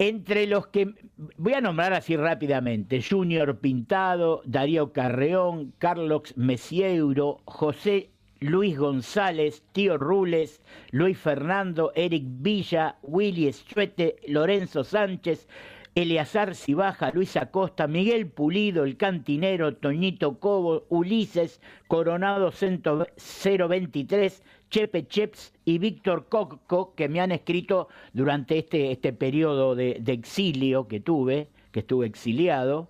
Entre 0.00 0.46
los 0.46 0.68
que 0.68 0.94
voy 1.37 1.54
a 1.54 1.61
nombrar 1.61 1.92
así 1.92 2.16
rápidamente, 2.16 3.02
Junior 3.02 3.58
Pintado, 3.58 4.42
Darío 4.44 4.92
Carreón, 4.92 5.74
Carlos 5.78 6.34
Mesieuro, 6.37 7.40
José 7.46 8.11
Luis 8.38 8.78
González, 8.78 9.64
Tío 9.72 9.98
Rules, 9.98 10.62
Luis 10.92 11.18
Fernando, 11.18 11.90
Eric 11.96 12.22
Villa, 12.26 12.96
Willy 13.02 13.48
Estuete, 13.48 14.14
Lorenzo 14.28 14.84
Sánchez, 14.84 15.48
Eleazar 15.96 16.54
Cibaja, 16.54 17.11
Luis 17.12 17.37
Acosta, 17.37 17.88
Miguel 17.88 18.28
Pulido, 18.28 18.84
El 18.84 18.96
Cantinero, 18.96 19.74
Toñito 19.74 20.38
Cobo, 20.38 20.87
Ulises, 20.90 21.61
Coronado 21.88 22.52
023, 22.52 24.44
Chepe 24.70 25.07
Cheps 25.07 25.52
y 25.64 25.78
Víctor 25.78 26.28
Cocco, 26.28 26.94
que 26.94 27.09
me 27.09 27.20
han 27.20 27.33
escrito 27.33 27.88
durante 28.12 28.59
este, 28.59 28.92
este 28.92 29.12
periodo 29.12 29.74
de, 29.74 29.98
de 30.00 30.12
exilio 30.12 30.87
que 30.88 31.00
tuve, 31.00 31.48
que 31.72 31.81
estuve 31.81 32.07
exiliado. 32.07 32.88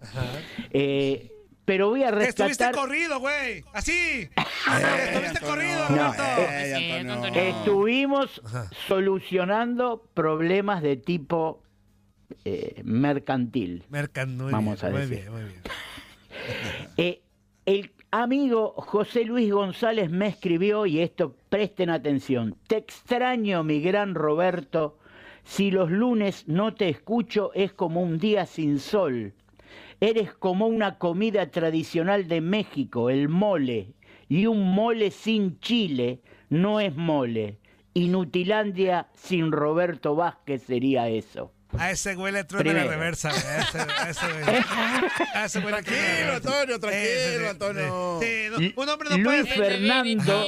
Eh, 0.71 1.33
pero 1.64 1.91
voy 1.91 2.03
a 2.03 2.11
Que 2.11 2.25
estuviste 2.25 2.64
rescatar. 2.64 2.75
corrido, 2.75 3.21
güey. 3.21 3.62
Así. 3.75 4.29
estuviste 5.12 5.41
corrido, 5.45 5.88
No, 5.91 6.12
Roberto. 6.12 6.43
eh, 7.35 7.49
Estuvimos 7.51 8.41
solucionando 8.87 10.03
problemas 10.14 10.83
de 10.83 10.97
tipo 10.97 11.62
eh, 12.45 12.81
mercantil. 12.85 13.85
Mercan, 13.91 14.37
muy 14.37 14.53
Vamos 14.53 14.81
bien, 14.81 14.93
a 14.95 14.99
muy 14.99 15.07
decir. 15.07 15.19
bien, 15.25 15.33
muy 15.33 15.43
bien. 15.45 15.62
Eh, 16.97 17.21
el 17.67 17.93
amigo 18.11 18.75
José 18.77 19.25
Luis 19.25 19.53
González 19.53 20.11
me 20.11 20.29
escribió, 20.29 20.87
y 20.87 21.01
esto 21.01 21.35
presten 21.49 21.90
atención, 21.90 22.57
te 22.66 22.77
extraño 22.77 23.62
mi 23.64 23.81
gran 23.81 24.14
Roberto, 24.14 24.99
si 25.44 25.71
los 25.71 25.90
lunes 25.90 26.47
no 26.47 26.75
te 26.75 26.88
escucho 26.88 27.53
es 27.55 27.73
como 27.73 28.03
un 28.03 28.18
día 28.18 28.47
sin 28.47 28.79
sol, 28.79 29.35
eres 30.01 30.33
como 30.35 30.66
una 30.66 30.99
comida 30.99 31.51
tradicional 31.51 32.29
de 32.29 32.40
México, 32.40 33.11
el 33.11 33.29
mole, 33.29 33.94
y 34.29 34.47
un 34.47 34.75
mole 34.75 35.11
sin 35.11 35.59
chile 35.61 36.21
no 36.51 36.81
es 36.81 36.94
mole. 36.94 37.59
Inutilandia 37.94 39.09
sin 39.14 39.51
Roberto 39.51 40.14
Vázquez 40.14 40.62
sería 40.62 41.09
eso. 41.09 41.51
A 41.76 41.90
ese 41.90 42.14
güey 42.14 42.33
le 42.33 42.44
truena 42.44 42.72
la 42.72 42.85
reversa, 42.85 43.31
güey. 43.31 43.42
A 43.44 43.59
ese, 43.61 43.78
a 43.78 44.11
ese 44.11 44.26
güey. 44.33 44.57
A 45.35 45.44
ese 45.44 45.61
güey 45.61 45.74
Tranquilo. 45.74 46.33
Antonio, 46.37 46.81
tranquilo, 46.81 47.50
Antonio. 47.50 48.20
sí, 48.22 48.46
no, 48.50 48.83
un 48.83 48.88
hombre 48.88 49.09
no 49.11 49.24
puede 49.24 49.42
Luis 49.42 49.54
Fernando. 49.54 50.46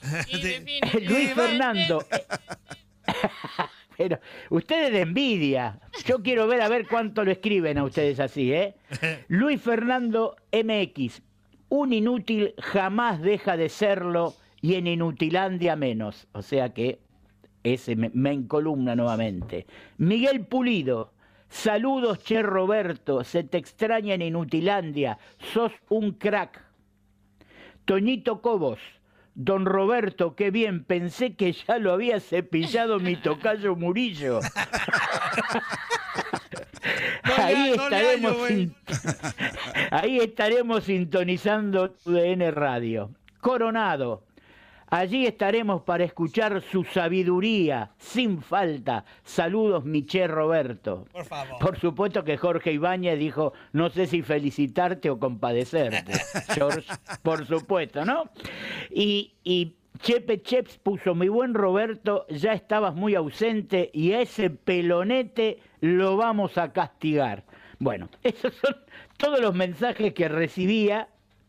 Luis 1.02 1.34
Fernando. 1.34 2.06
Pero 3.96 4.20
ustedes 4.50 4.92
de 4.92 5.00
envidia. 5.00 5.80
Yo 6.06 6.22
quiero 6.22 6.46
ver 6.46 6.60
a 6.62 6.68
ver 6.68 6.86
cuánto 6.86 7.24
lo 7.24 7.32
escriben 7.32 7.78
a 7.78 7.84
ustedes 7.84 8.20
así, 8.20 8.52
¿eh? 8.52 8.76
Luis 9.26 9.60
Fernando 9.60 10.36
MX. 10.52 11.20
Un 11.68 11.92
inútil 11.92 12.54
jamás 12.58 13.20
deja 13.20 13.56
de 13.56 13.68
serlo 13.68 14.36
y 14.60 14.74
en 14.76 14.86
Inutilandia 14.86 15.74
menos. 15.74 16.28
O 16.32 16.42
sea 16.42 16.72
que 16.72 17.00
ese 17.74 17.96
me, 17.96 18.10
me 18.14 18.32
encolumna 18.32 18.94
nuevamente. 18.94 19.66
Miguel 19.98 20.44
Pulido. 20.46 21.12
Saludos, 21.48 22.22
Che 22.22 22.42
Roberto. 22.42 23.24
Se 23.24 23.42
te 23.42 23.58
extraña 23.58 24.14
en 24.14 24.22
Inutilandia. 24.22 25.18
Sos 25.52 25.72
un 25.88 26.12
crack. 26.12 26.62
Toñito 27.84 28.42
Cobos. 28.42 28.78
Don 29.34 29.66
Roberto, 29.66 30.34
qué 30.34 30.50
bien, 30.50 30.82
pensé 30.82 31.36
que 31.36 31.52
ya 31.52 31.78
lo 31.78 31.92
había 31.92 32.18
cepillado 32.18 32.98
mi 32.98 33.14
tocayo 33.14 33.76
Murillo. 33.76 34.40
ahí, 37.22 37.72
no 37.76 37.84
estaremos 37.84 38.48
sin- 38.48 38.74
ahí 39.90 40.18
estaremos 40.18 40.84
sintonizando 40.84 41.94
UDN 42.04 42.52
Radio. 42.52 43.10
Coronado, 43.40 44.24
allí 44.90 45.26
estaremos 45.26 45.82
para 45.82 46.04
escuchar 46.04 46.62
su 46.62 46.84
sabiduría, 46.84 47.90
sin 47.98 48.40
falta. 48.42 49.04
Saludos, 49.24 49.84
Miché 49.84 50.26
Roberto. 50.26 51.06
Por 51.12 51.24
favor. 51.24 51.58
Por 51.58 51.78
supuesto 51.78 52.24
que 52.24 52.36
Jorge 52.36 52.72
Ibáñez 52.72 53.18
dijo, 53.18 53.52
no 53.72 53.90
sé 53.90 54.06
si 54.06 54.22
felicitarte 54.22 55.10
o 55.10 55.18
compadecerte. 55.18 56.12
George, 56.54 56.88
por 57.22 57.46
supuesto, 57.46 58.04
¿no? 58.04 58.30
Y, 58.90 59.32
y 59.44 59.74
Chepe 60.00 60.42
Cheps 60.42 60.78
puso, 60.78 61.14
mi 61.14 61.28
buen 61.28 61.54
Roberto, 61.54 62.26
ya 62.28 62.52
estabas 62.52 62.94
muy 62.94 63.14
ausente 63.14 63.90
y 63.92 64.12
a 64.12 64.20
ese 64.20 64.50
pelonete 64.50 65.58
lo 65.80 66.16
vamos 66.16 66.56
a 66.56 66.72
castigar. 66.72 67.44
Bueno, 67.78 68.08
esos 68.22 68.54
son 68.54 68.76
todos 69.16 69.40
los 69.40 69.54
mensajes 69.54 70.12
que 70.14 70.28
recibía. 70.28 71.08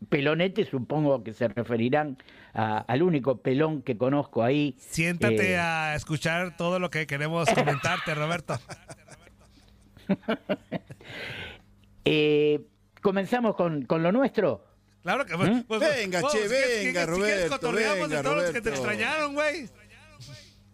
Pelonete 0.10 0.66
supongo 0.66 1.24
que 1.24 1.34
se 1.34 1.48
referirán 1.48 2.18
a- 2.54 2.80
al 2.80 3.04
único 3.04 3.38
pelón 3.42 3.82
que 3.82 3.98
conozco 3.98 4.44
ahí. 4.44 4.76
Siéntate 4.80 5.52
Eh, 5.54 5.58
a 5.60 5.96
escuchar 5.96 6.56
todo 6.58 6.80
lo 6.80 6.90
que 6.90 7.06
queremos 7.08 7.50
comentarte, 7.50 8.16
Roberto. 8.16 8.60
eh, 12.06 12.62
Comenzamos 13.02 13.56
con, 13.56 13.84
con 13.86 14.04
lo 14.04 14.12
nuestro. 14.12 14.66
Claro 15.04 15.26
que 15.26 15.38
¿Mm? 15.38 15.64
pues, 15.64 15.80
Venga, 15.80 16.22
che, 16.24 16.28
si 16.30 16.38
quieres- 16.50 16.80
si 16.80 16.86
venga, 16.88 17.06
si 17.06 17.12
quieres 17.22 17.50
Roberto, 17.50 17.72
de 17.72 17.94
venga, 18.02 18.22
todos 18.24 18.36
los 18.36 18.52
que 18.52 18.62
te 18.62 18.70
extrañaron, 18.72 19.34
güey. 19.36 19.70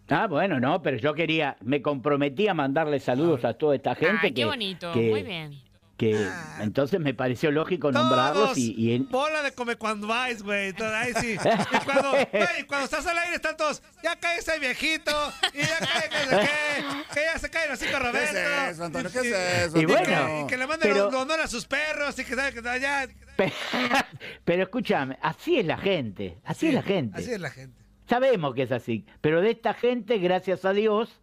Ah, 0.08 0.26
bueno, 0.26 0.58
no, 0.58 0.82
pero 0.82 0.96
yo 0.98 1.14
quería, 1.14 1.56
me 1.62 1.82
comprometí 1.82 2.48
a 2.48 2.54
mandarle 2.54 2.98
saludos 2.98 3.44
a 3.44 3.54
toda 3.54 3.76
esta 3.76 3.94
gente 3.94 4.18
Ay, 4.22 4.28
que, 4.30 4.34
qué 4.34 4.44
bonito. 4.44 4.92
que- 4.92 5.08
Muy 5.10 5.22
bien. 5.22 5.52
Que 5.96 6.28
entonces 6.60 7.00
me 7.00 7.14
pareció 7.14 7.50
lógico 7.50 7.90
nombrarlos 7.90 8.44
Todos. 8.44 8.58
y, 8.58 8.74
y 8.74 8.94
en- 8.94 9.08
Bola 9.08 9.42
de 9.42 9.52
come 9.52 9.76
cuando 9.76 10.06
vais, 10.06 10.42
güey. 10.42 10.72
Sí. 11.20 11.36
Y 12.58 12.64
cuando, 12.64 12.84
estás 12.84 13.06
al 13.06 13.16
aire 13.18 13.36
están 13.36 13.56
todos, 13.56 13.82
ya 14.02 14.14
cállese 14.16 14.58
viejito, 14.58 15.12
y 15.54 15.60
ya 15.60 15.78
cállese 15.78 16.36
qué, 16.40 17.14
que 17.14 17.20
ya 17.24 17.38
se 17.38 17.48
cae 17.50 17.68
los 17.68 17.78
cinco 17.78 17.98
Roberto. 17.98 18.32
¿Qué 18.34 18.64
es 18.66 18.72
eso, 18.72 18.84
Antonio? 18.84 19.10
¿Qué 19.10 19.18
es 19.20 19.24
Y- 19.24 19.28
eso, 19.64 19.78
Y 19.78 19.80
Y, 19.80 19.84
bueno, 19.86 20.26
que, 20.26 20.40
y 20.42 20.46
que 20.48 20.56
le 20.58 20.66
manden 20.66 20.92
pero- 20.92 21.10
los 21.10 21.14
honor 21.14 21.40
a 21.40 21.46
sus 21.48 21.64
perros 21.66 22.18
y 22.18 22.24
que 22.24 22.34
sabe 22.34 22.52
que 22.52 22.62
ya. 22.80 23.06
Pe- 23.36 23.52
pero 24.44 24.62
escúchame, 24.64 25.18
así 25.22 25.58
es 25.58 25.66
la 25.66 25.78
gente, 25.78 26.38
así 26.44 26.68
es 26.68 26.74
la 26.74 26.82
gente. 26.82 27.18
Así 27.18 27.32
es 27.32 27.40
la 27.40 27.50
gente. 27.50 27.82
Sabemos 28.08 28.54
que 28.54 28.62
es 28.62 28.72
así, 28.72 29.04
pero 29.20 29.40
de 29.40 29.50
esta 29.50 29.74
gente, 29.74 30.18
gracias 30.18 30.64
a 30.64 30.72
Dios, 30.72 31.20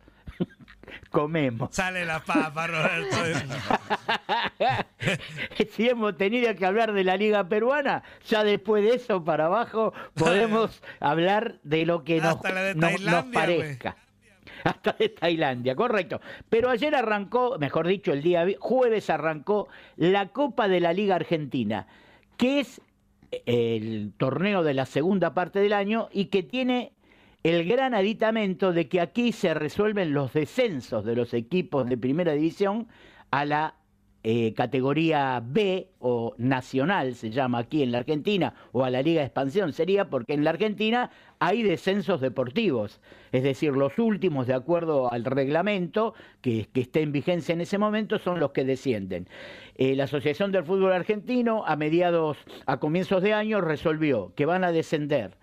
comemos. 1.10 1.74
Sale 1.76 2.06
la 2.06 2.20
papa, 2.20 2.68
Roberto. 2.68 3.18
si 5.72 5.90
hemos 5.90 6.18
tenido 6.18 6.54
que 6.56 6.66
hablar 6.66 6.94
de 6.94 7.04
la 7.04 7.18
liga 7.18 7.48
peruana, 7.48 8.04
ya 8.28 8.44
después 8.44 8.84
de 8.84 8.96
eso 8.96 9.24
para 9.24 9.46
abajo 9.46 9.94
podemos 10.14 10.82
hablar 11.00 11.60
de 11.64 11.86
lo 11.86 12.04
que 12.04 12.18
nos, 12.20 12.36
Hasta 12.36 12.52
la 12.52 12.62
de 12.64 12.76
no- 12.76 12.90
nos 13.00 13.26
parezca. 13.26 13.96
Hasta 14.64 14.94
de 14.94 15.10
Tailandia, 15.10 15.76
correcto. 15.76 16.22
Pero 16.50 16.70
ayer 16.70 16.96
arrancó, 16.96 17.58
mejor 17.60 17.86
dicho, 17.88 18.14
el 18.14 18.22
día 18.22 18.46
jueves 18.60 19.10
arrancó 19.10 19.68
la 19.98 20.30
Copa 20.30 20.68
de 20.70 20.80
la 20.80 20.94
Liga 20.94 21.16
Argentina, 21.16 21.88
que 22.38 22.62
es 22.62 22.80
el 23.46 24.14
torneo 24.18 24.64
de 24.64 24.74
la 24.74 24.86
segunda 24.86 25.34
parte 25.34 25.60
del 25.60 25.74
año 25.74 26.08
y 26.14 26.26
que 26.26 26.44
tiene 26.44 26.94
el 27.44 27.66
gran 27.66 27.94
aditamento 27.94 28.72
de 28.72 28.88
que 28.88 29.02
aquí 29.02 29.34
se 29.34 29.54
resuelven 29.54 30.14
los 30.14 30.32
descensos 30.32 31.04
de 31.04 31.16
los 31.16 31.34
equipos 31.34 31.88
de 31.88 31.98
primera 31.98 32.32
división 32.32 32.88
a 33.32 33.44
la 33.44 33.76
eh, 34.26 34.54
categoría 34.54 35.44
B 35.46 35.90
o 36.00 36.34
nacional, 36.38 37.16
se 37.16 37.30
llama 37.30 37.58
aquí 37.58 37.84
en 37.84 37.92
la 37.92 37.98
Argentina, 37.98 38.54
o 38.72 38.86
a 38.86 38.90
la 38.90 39.02
Liga 39.02 39.20
de 39.20 39.26
Expansión 39.26 39.74
sería, 39.74 40.10
porque 40.10 40.34
en 40.34 40.46
la 40.46 40.52
Argentina 40.52 41.12
hay 41.40 41.62
descensos 41.62 42.22
deportivos, 42.22 43.02
es 43.34 43.44
decir, 43.44 43.74
los 43.74 44.00
últimos 44.00 44.48
de 44.48 44.54
acuerdo 44.54 45.12
al 45.12 45.26
reglamento 45.26 46.14
que, 46.40 46.70
que 46.72 46.80
esté 46.80 47.02
en 47.02 47.12
vigencia 47.12 47.52
en 47.52 47.60
ese 47.60 47.78
momento 47.78 48.18
son 48.18 48.40
los 48.40 48.52
que 48.52 48.64
descienden. 48.64 49.28
Eh, 49.76 49.94
la 49.98 50.06
Asociación 50.06 50.54
del 50.54 50.64
Fútbol 50.64 50.94
Argentino 50.94 51.66
a 51.66 51.76
mediados, 51.76 52.38
a 52.66 52.80
comienzos 52.80 53.22
de 53.22 53.34
año 53.34 53.60
resolvió 53.60 54.32
que 54.36 54.46
van 54.46 54.64
a 54.64 54.72
descender 54.72 55.36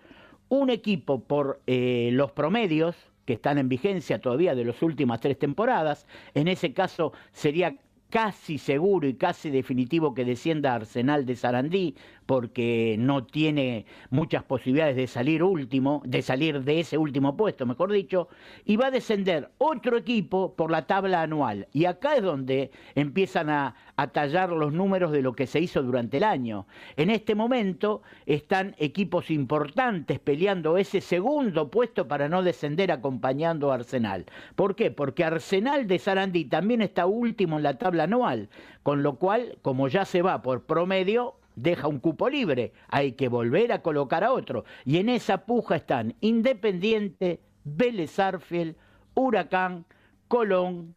un 0.51 0.69
equipo 0.69 1.23
por 1.23 1.61
eh, 1.65 2.09
los 2.11 2.33
promedios 2.33 2.97
que 3.25 3.33
están 3.33 3.57
en 3.57 3.69
vigencia 3.69 4.19
todavía 4.19 4.53
de 4.53 4.65
las 4.65 4.81
últimas 4.83 5.21
tres 5.21 5.39
temporadas. 5.39 6.05
En 6.33 6.49
ese 6.49 6.73
caso 6.73 7.13
sería 7.31 7.77
casi 8.09 8.57
seguro 8.57 9.07
y 9.07 9.13
casi 9.13 9.49
definitivo 9.49 10.13
que 10.13 10.25
descienda 10.25 10.75
Arsenal 10.75 11.25
de 11.25 11.37
Sarandí 11.37 11.95
porque 12.31 12.95
no 12.97 13.25
tiene 13.25 13.85
muchas 14.09 14.45
posibilidades 14.45 14.95
de 14.95 15.07
salir 15.07 15.43
último, 15.43 16.01
de 16.05 16.21
salir 16.21 16.63
de 16.63 16.79
ese 16.79 16.97
último 16.97 17.35
puesto, 17.35 17.65
mejor 17.65 17.91
dicho, 17.91 18.29
y 18.63 18.77
va 18.77 18.85
a 18.85 18.91
descender 18.91 19.49
otro 19.57 19.97
equipo 19.97 20.55
por 20.55 20.71
la 20.71 20.87
tabla 20.87 21.23
anual. 21.23 21.67
Y 21.73 21.83
acá 21.83 22.15
es 22.15 22.23
donde 22.23 22.71
empiezan 22.95 23.49
a, 23.49 23.75
tallar 24.13 24.49
los 24.49 24.71
números 24.71 25.11
de 25.11 25.21
lo 25.21 25.33
que 25.33 25.45
se 25.45 25.59
hizo 25.59 25.83
durante 25.83 26.17
el 26.17 26.23
año. 26.23 26.65
En 26.95 27.09
este 27.09 27.35
momento 27.35 28.01
están 28.25 28.75
equipos 28.79 29.29
importantes 29.29 30.17
peleando 30.19 30.77
ese 30.77 31.01
segundo 31.01 31.69
puesto 31.69 32.07
para 32.07 32.29
no 32.29 32.43
descender 32.43 32.93
acompañando 32.93 33.71
a 33.71 33.75
Arsenal. 33.75 34.25
¿Por 34.55 34.75
qué? 34.75 34.89
Porque 34.89 35.25
Arsenal 35.25 35.85
de 35.85 35.99
Sarandí 35.99 36.45
también 36.45 36.81
está 36.81 37.05
último 37.05 37.57
en 37.57 37.63
la 37.63 37.77
tabla 37.77 38.05
anual, 38.05 38.49
con 38.83 39.03
lo 39.03 39.17
cual, 39.17 39.57
como 39.61 39.89
ya 39.89 40.05
se 40.05 40.21
va 40.23 40.41
por 40.41 40.63
promedio, 40.63 41.35
deja 41.55 41.87
un 41.87 41.99
cupo 41.99 42.29
libre, 42.29 42.73
hay 42.87 43.13
que 43.13 43.27
volver 43.27 43.71
a 43.71 43.81
colocar 43.81 44.23
a 44.23 44.31
otro. 44.31 44.65
Y 44.85 44.97
en 44.97 45.09
esa 45.09 45.45
puja 45.45 45.75
están 45.75 46.15
Independiente, 46.21 47.39
Vélez 47.63 48.19
Arfiel, 48.19 48.75
Huracán, 49.13 49.85
Colón, 50.27 50.95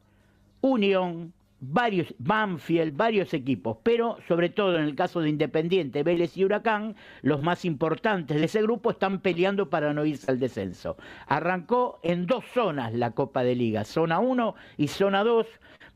Unión, 0.61 1.33
varios, 1.73 2.15
Banfield, 2.19 2.97
varios 2.97 3.35
equipos, 3.35 3.79
pero 3.83 4.19
sobre 4.29 4.49
todo 4.49 4.77
en 4.77 4.85
el 4.85 4.95
caso 4.95 5.21
de 5.21 5.29
Independiente, 5.29 6.03
Vélez 6.03 6.37
y 6.37 6.45
Huracán, 6.45 6.97
los 7.23 7.43
más 7.43 7.65
importantes 7.65 8.39
de 8.39 8.45
ese 8.45 8.63
grupo 8.63 8.91
están 8.91 9.21
peleando 9.21 9.71
para 9.71 9.93
no 9.93 10.05
irse 10.05 10.31
al 10.31 10.39
descenso. 10.39 10.97
Arrancó 11.27 12.01
en 12.03 12.27
dos 12.27 12.45
zonas 12.53 12.93
la 12.93 13.13
Copa 13.13 13.43
de 13.43 13.55
Liga, 13.55 13.85
zona 13.85 14.19
1 14.19 14.55
y 14.77 14.89
zona 14.89 15.25
2. 15.25 15.47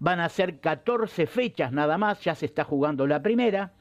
Van 0.01 0.21
a 0.21 0.29
ser 0.29 0.61
14 0.61 1.27
fechas 1.27 1.73
nada 1.73 1.99
más, 1.99 2.23
ya 2.23 2.35
se 2.35 2.47
está 2.47 2.65
jugando 2.65 3.07
la 3.07 3.23
primera. 3.23 3.73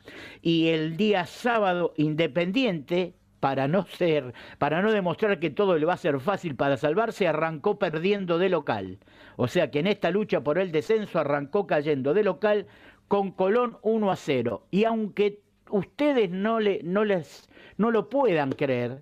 Y 0.42 0.68
el 0.68 0.98
día 0.98 1.26
sábado, 1.26 1.94
Independiente, 1.98 3.14
para 3.48 3.70
no 3.70 3.86
ser, 3.86 4.34
para 4.58 4.82
no 4.82 4.92
demostrar 4.92 5.40
que 5.40 5.50
todo 5.50 5.78
le 5.78 5.86
va 5.86 5.94
a 5.94 5.98
ser 5.98 6.20
fácil 6.20 6.58
para 6.58 6.76
salvarse, 6.76 7.30
arrancó 7.30 7.80
perdiendo 7.80 8.40
de 8.40 8.50
local. 8.50 9.00
O 9.38 9.48
sea 9.48 9.72
que 9.72 9.80
en 9.80 9.88
esta 9.88 10.12
lucha 10.12 10.42
por 10.42 10.58
el 10.58 10.74
descenso 10.74 11.18
arrancó 11.18 11.66
cayendo 11.66 12.14
de 12.14 12.26
local 12.26 12.68
con 13.08 13.32
Colón 13.32 13.78
1 13.84 14.12
a 14.12 14.18
0. 14.18 14.68
Y 14.70 14.84
aunque 14.84 15.40
ustedes 15.70 16.30
no, 16.30 16.60
le, 16.60 16.82
no, 16.84 17.06
les, 17.06 17.50
no 17.78 17.90
lo 17.90 18.10
puedan 18.10 18.52
creer, 18.52 19.02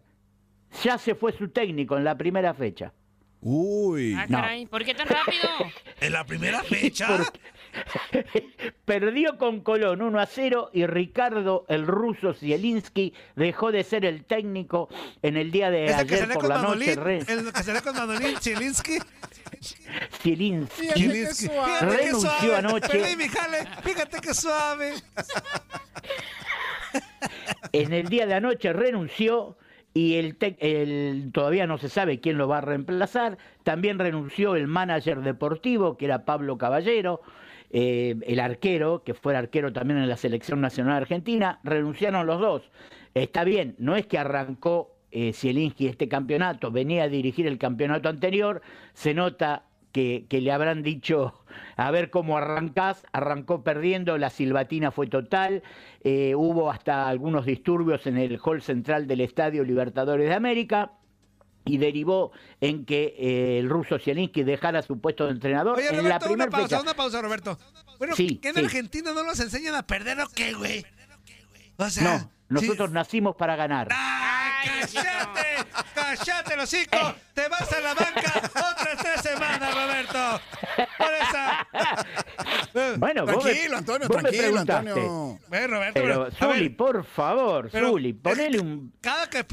ya 0.83 0.99
se 0.99 1.15
fue 1.15 1.31
su 1.31 1.49
técnico 1.49 1.97
en 1.97 2.03
la 2.03 2.15
primera 2.15 2.53
fecha. 2.53 2.93
Uy. 3.41 4.13
Ah, 4.15 4.27
No. 4.29 4.69
¿por 4.69 4.85
qué 4.85 4.93
tan 4.93 5.07
rápido? 5.07 5.49
En 6.01 6.13
la 6.13 6.23
primera 6.23 6.61
fecha. 6.61 7.07
Perdió 8.85 9.37
con 9.37 9.61
Colón 9.61 10.01
1 10.01 10.19
a 10.19 10.25
0 10.25 10.69
y 10.73 10.85
Ricardo 10.85 11.65
el 11.67 11.85
ruso 11.87 12.33
Zielinski 12.33 13.13
dejó 13.35 13.71
de 13.71 13.83
ser 13.83 14.05
el 14.05 14.23
técnico 14.25 14.89
en 15.21 15.37
el 15.37 15.51
día 15.51 15.69
de 15.71 15.85
que 15.87 15.93
ayer 15.93 16.19
salía 16.19 16.33
por 16.35 16.41
con 16.43 16.49
la 16.49 16.57
noche. 16.61 16.95
Manolín. 16.95 17.25
re- 17.27 17.33
El 17.33 17.51
que 17.53 17.63
salía 17.63 17.81
con 17.81 17.95
Manolín. 17.95 18.37
Zielinski 18.39 18.97
qué 20.23 20.35
renunció 21.81 22.29
suave. 22.29 22.55
anoche. 22.55 22.87
Perdí 22.89 23.15
mi 23.15 23.27
jale. 23.27 23.57
Fíjate 23.83 24.19
qué 24.21 24.33
suave. 24.33 24.93
En 27.71 27.93
el 27.93 28.07
día 28.09 28.25
de 28.25 28.33
anoche 28.35 28.71
renunció 28.73 29.57
y 29.93 30.15
el, 30.15 30.37
el- 30.59 31.31
todavía 31.33 31.67
no 31.67 31.77
se 31.77 31.89
sabe 31.89 32.19
quién 32.19 32.37
lo 32.37 32.47
va 32.47 32.59
a 32.59 32.61
reemplazar. 32.61 33.37
También 33.63 33.99
renunció 33.99 34.55
el 34.55 34.67
manager 34.67 35.21
deportivo, 35.21 35.97
que 35.97 36.05
era 36.05 36.25
Pablo 36.25 36.57
Caballero, 36.57 37.21
eh, 37.77 38.15
el 38.25 38.39
arquero, 38.39 39.03
que 39.03 39.13
fue 39.13 39.35
arquero 39.35 39.73
también 39.73 39.99
en 39.99 40.07
la 40.07 40.15
selección 40.15 40.61
nacional 40.61 40.95
argentina. 40.95 41.59
Renunciaron 41.65 42.25
los 42.25 42.39
dos. 42.39 42.71
Está 43.13 43.43
bien, 43.43 43.75
no 43.79 43.97
es 43.97 44.07
que 44.07 44.17
arrancó 44.17 44.95
eh, 45.11 45.33
Zielinski 45.33 45.87
este 45.87 46.07
campeonato, 46.07 46.71
venía 46.71 47.03
a 47.03 47.09
dirigir 47.09 47.47
el 47.47 47.57
campeonato 47.57 48.07
anterior. 48.07 48.61
Se 48.93 49.13
nota 49.13 49.65
que, 49.91 50.25
le 50.29 50.51
habrán 50.53 50.83
dicho, 50.83 51.43
a 51.75 51.91
ver 51.91 52.11
cómo 52.11 52.37
arrancás, 52.37 53.05
arrancó 53.11 53.61
perdiendo, 53.61 54.17
la 54.17 54.29
silbatina 54.29 54.91
fue 54.91 55.07
total, 55.07 55.61
eh, 56.01 56.33
hubo 56.33 56.71
hasta 56.71 57.09
algunos 57.09 57.45
disturbios 57.45 58.07
en 58.07 58.17
el 58.17 58.39
hall 58.41 58.61
central 58.61 59.05
del 59.05 59.19
Estadio 59.19 59.65
Libertadores 59.65 60.29
de 60.29 60.33
América 60.33 60.93
y 61.65 61.77
derivó 61.77 62.31
en 62.61 62.85
que 62.85 63.15
eh, 63.17 63.59
el 63.59 63.69
ruso 63.69 63.97
Zielinski 63.99 64.43
dejara 64.43 64.81
su 64.81 64.99
puesto 65.01 65.25
de 65.25 65.31
entrenador 65.31 65.77
Oye, 65.77 65.87
en 65.89 65.95
la 65.97 66.01
Roberto, 66.01 66.25
una 66.25 66.27
primera 66.29 66.49
pausa, 66.51 66.67
fecha. 66.67 66.81
una 66.81 66.93
pausa, 66.93 67.21
Roberto. 67.21 67.59
Bueno, 67.97 68.15
Sí, 68.15 68.37
¿qué 68.41 68.49
en 68.49 68.55
sí. 68.55 68.61
Argentina 68.65 69.11
no 69.13 69.23
nos 69.23 69.39
enseñan 69.39 69.75
a 69.75 69.85
perder 69.85 70.19
o 70.21 70.27
qué, 70.29 70.53
güey? 70.53 70.85
O 71.77 71.89
sea, 71.89 72.03
No, 72.19 72.31
nosotros 72.49 72.91
nacimos 72.91 73.35
para 73.35 73.55
ganar. 73.55 73.89
¡Cállate! 73.89 75.69
¡Cállate, 75.93 76.55
los 76.55 76.73
hijos! 76.73 77.15
¡Te 77.33 77.47
vas 77.49 77.71
a 77.71 77.79
la 77.81 77.93
banca 77.93 78.33
otras 78.45 78.97
tres 79.01 79.21
semanas, 79.21 79.73
Roberto! 79.75 80.41
Por 80.97 81.13
esa. 81.13 81.67
Bueno, 82.97 83.25
vos 83.25 83.43
me- 83.43 83.51
Tranquilo, 83.51 83.77
Antonio, 83.77 84.07
vos 84.07 84.17
me 84.17 84.21
tranquilo, 84.23 84.43
preguntaste. 84.43 84.89
Antonio. 84.89 85.39
Ve, 85.49 85.67
Roberto, 85.67 85.93
Pero, 86.01 86.27
pero- 86.39 86.49
ver, 86.53 86.75
por 86.77 87.03
favor, 87.05 87.69
pero- 87.71 87.89
Zuli, 87.89 88.13
ponele 88.13 88.59
un... 88.59 88.93
Cada 89.01 89.29
que 89.29 89.43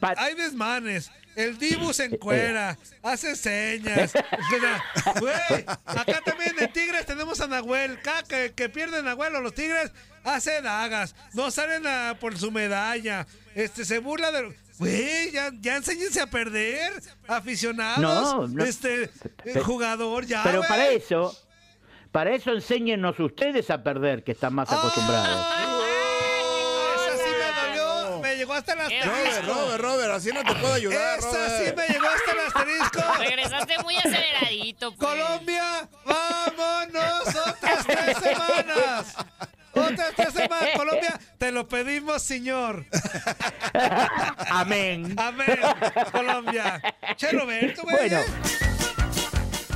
pa- 0.00 0.14
hay 0.16 0.34
desmanes. 0.34 1.10
El 1.38 1.56
Dibu 1.56 1.92
se 1.92 2.06
encuera, 2.06 2.76
hace 3.02 3.36
señas. 3.36 4.12
O 4.48 4.60
sea, 4.60 4.82
Güey, 5.20 5.64
acá 5.86 6.20
también 6.24 6.52
en 6.58 6.72
Tigres 6.72 7.06
tenemos 7.06 7.40
a 7.40 7.46
Nahuel. 7.46 8.00
Cada 8.02 8.24
que, 8.24 8.52
que 8.56 8.68
pierden 8.68 9.04
Nahuel 9.04 9.36
o 9.36 9.40
los 9.40 9.54
Tigres, 9.54 9.92
hace 10.24 10.60
dagas. 10.62 11.14
No 11.34 11.50
salen 11.52 11.86
a- 11.86 12.16
por 12.20 12.36
su 12.36 12.50
medalla. 12.50 13.24
Este, 13.54 13.84
se 13.84 13.98
burla 14.00 14.32
de... 14.32 14.52
Güey, 14.78 15.30
ya, 15.30 15.50
ya 15.60 15.76
enséñense 15.76 16.20
a 16.20 16.26
perder. 16.26 16.92
Aficionados. 17.28 18.00
No, 18.02 18.48
no. 18.48 18.64
Este, 18.64 19.08
jugador, 19.64 20.26
ya, 20.26 20.42
Pero 20.42 20.62
para 20.62 20.88
eso, 20.88 21.36
para 22.10 22.34
eso 22.34 22.52
enséñennos 22.52 23.18
ustedes 23.20 23.70
a 23.70 23.82
perder, 23.82 24.24
que 24.24 24.32
están 24.32 24.54
más 24.54 24.70
acostumbrados. 24.72 25.28
Esa 25.28 25.77
llegó 28.48 28.54
hasta 28.54 28.72
el 28.72 28.78
Robert, 28.78 29.04
asterisco. 29.04 29.54
Robert, 29.54 29.80
Robert, 29.82 30.10
así 30.12 30.32
no 30.32 30.44
te 30.44 30.54
puedo 30.54 30.74
ayudar, 30.74 31.18
Esa 31.18 31.28
Robert. 31.30 31.66
sí 31.66 31.72
me 31.76 31.88
llegó 31.88 32.06
hasta 32.08 32.32
el 32.32 32.38
asterisco. 32.40 33.12
Regresaste 33.18 33.78
muy 33.82 33.96
aceleradito. 33.96 34.94
pues. 34.94 35.10
Colombia, 35.10 35.88
vámonos 36.04 37.28
otras 37.46 37.86
tres 37.86 38.16
semanas. 38.18 39.14
Otras 39.72 40.12
tres 40.16 40.32
semanas. 40.34 40.70
Colombia, 40.76 41.20
te 41.38 41.52
lo 41.52 41.68
pedimos, 41.68 42.22
señor. 42.22 42.84
Amén. 44.50 45.14
Amén. 45.18 45.60
Colombia. 46.10 46.80
Che, 47.16 47.30
Roberto, 47.30 47.82
güey. 47.82 48.08
Bueno, 48.08 48.20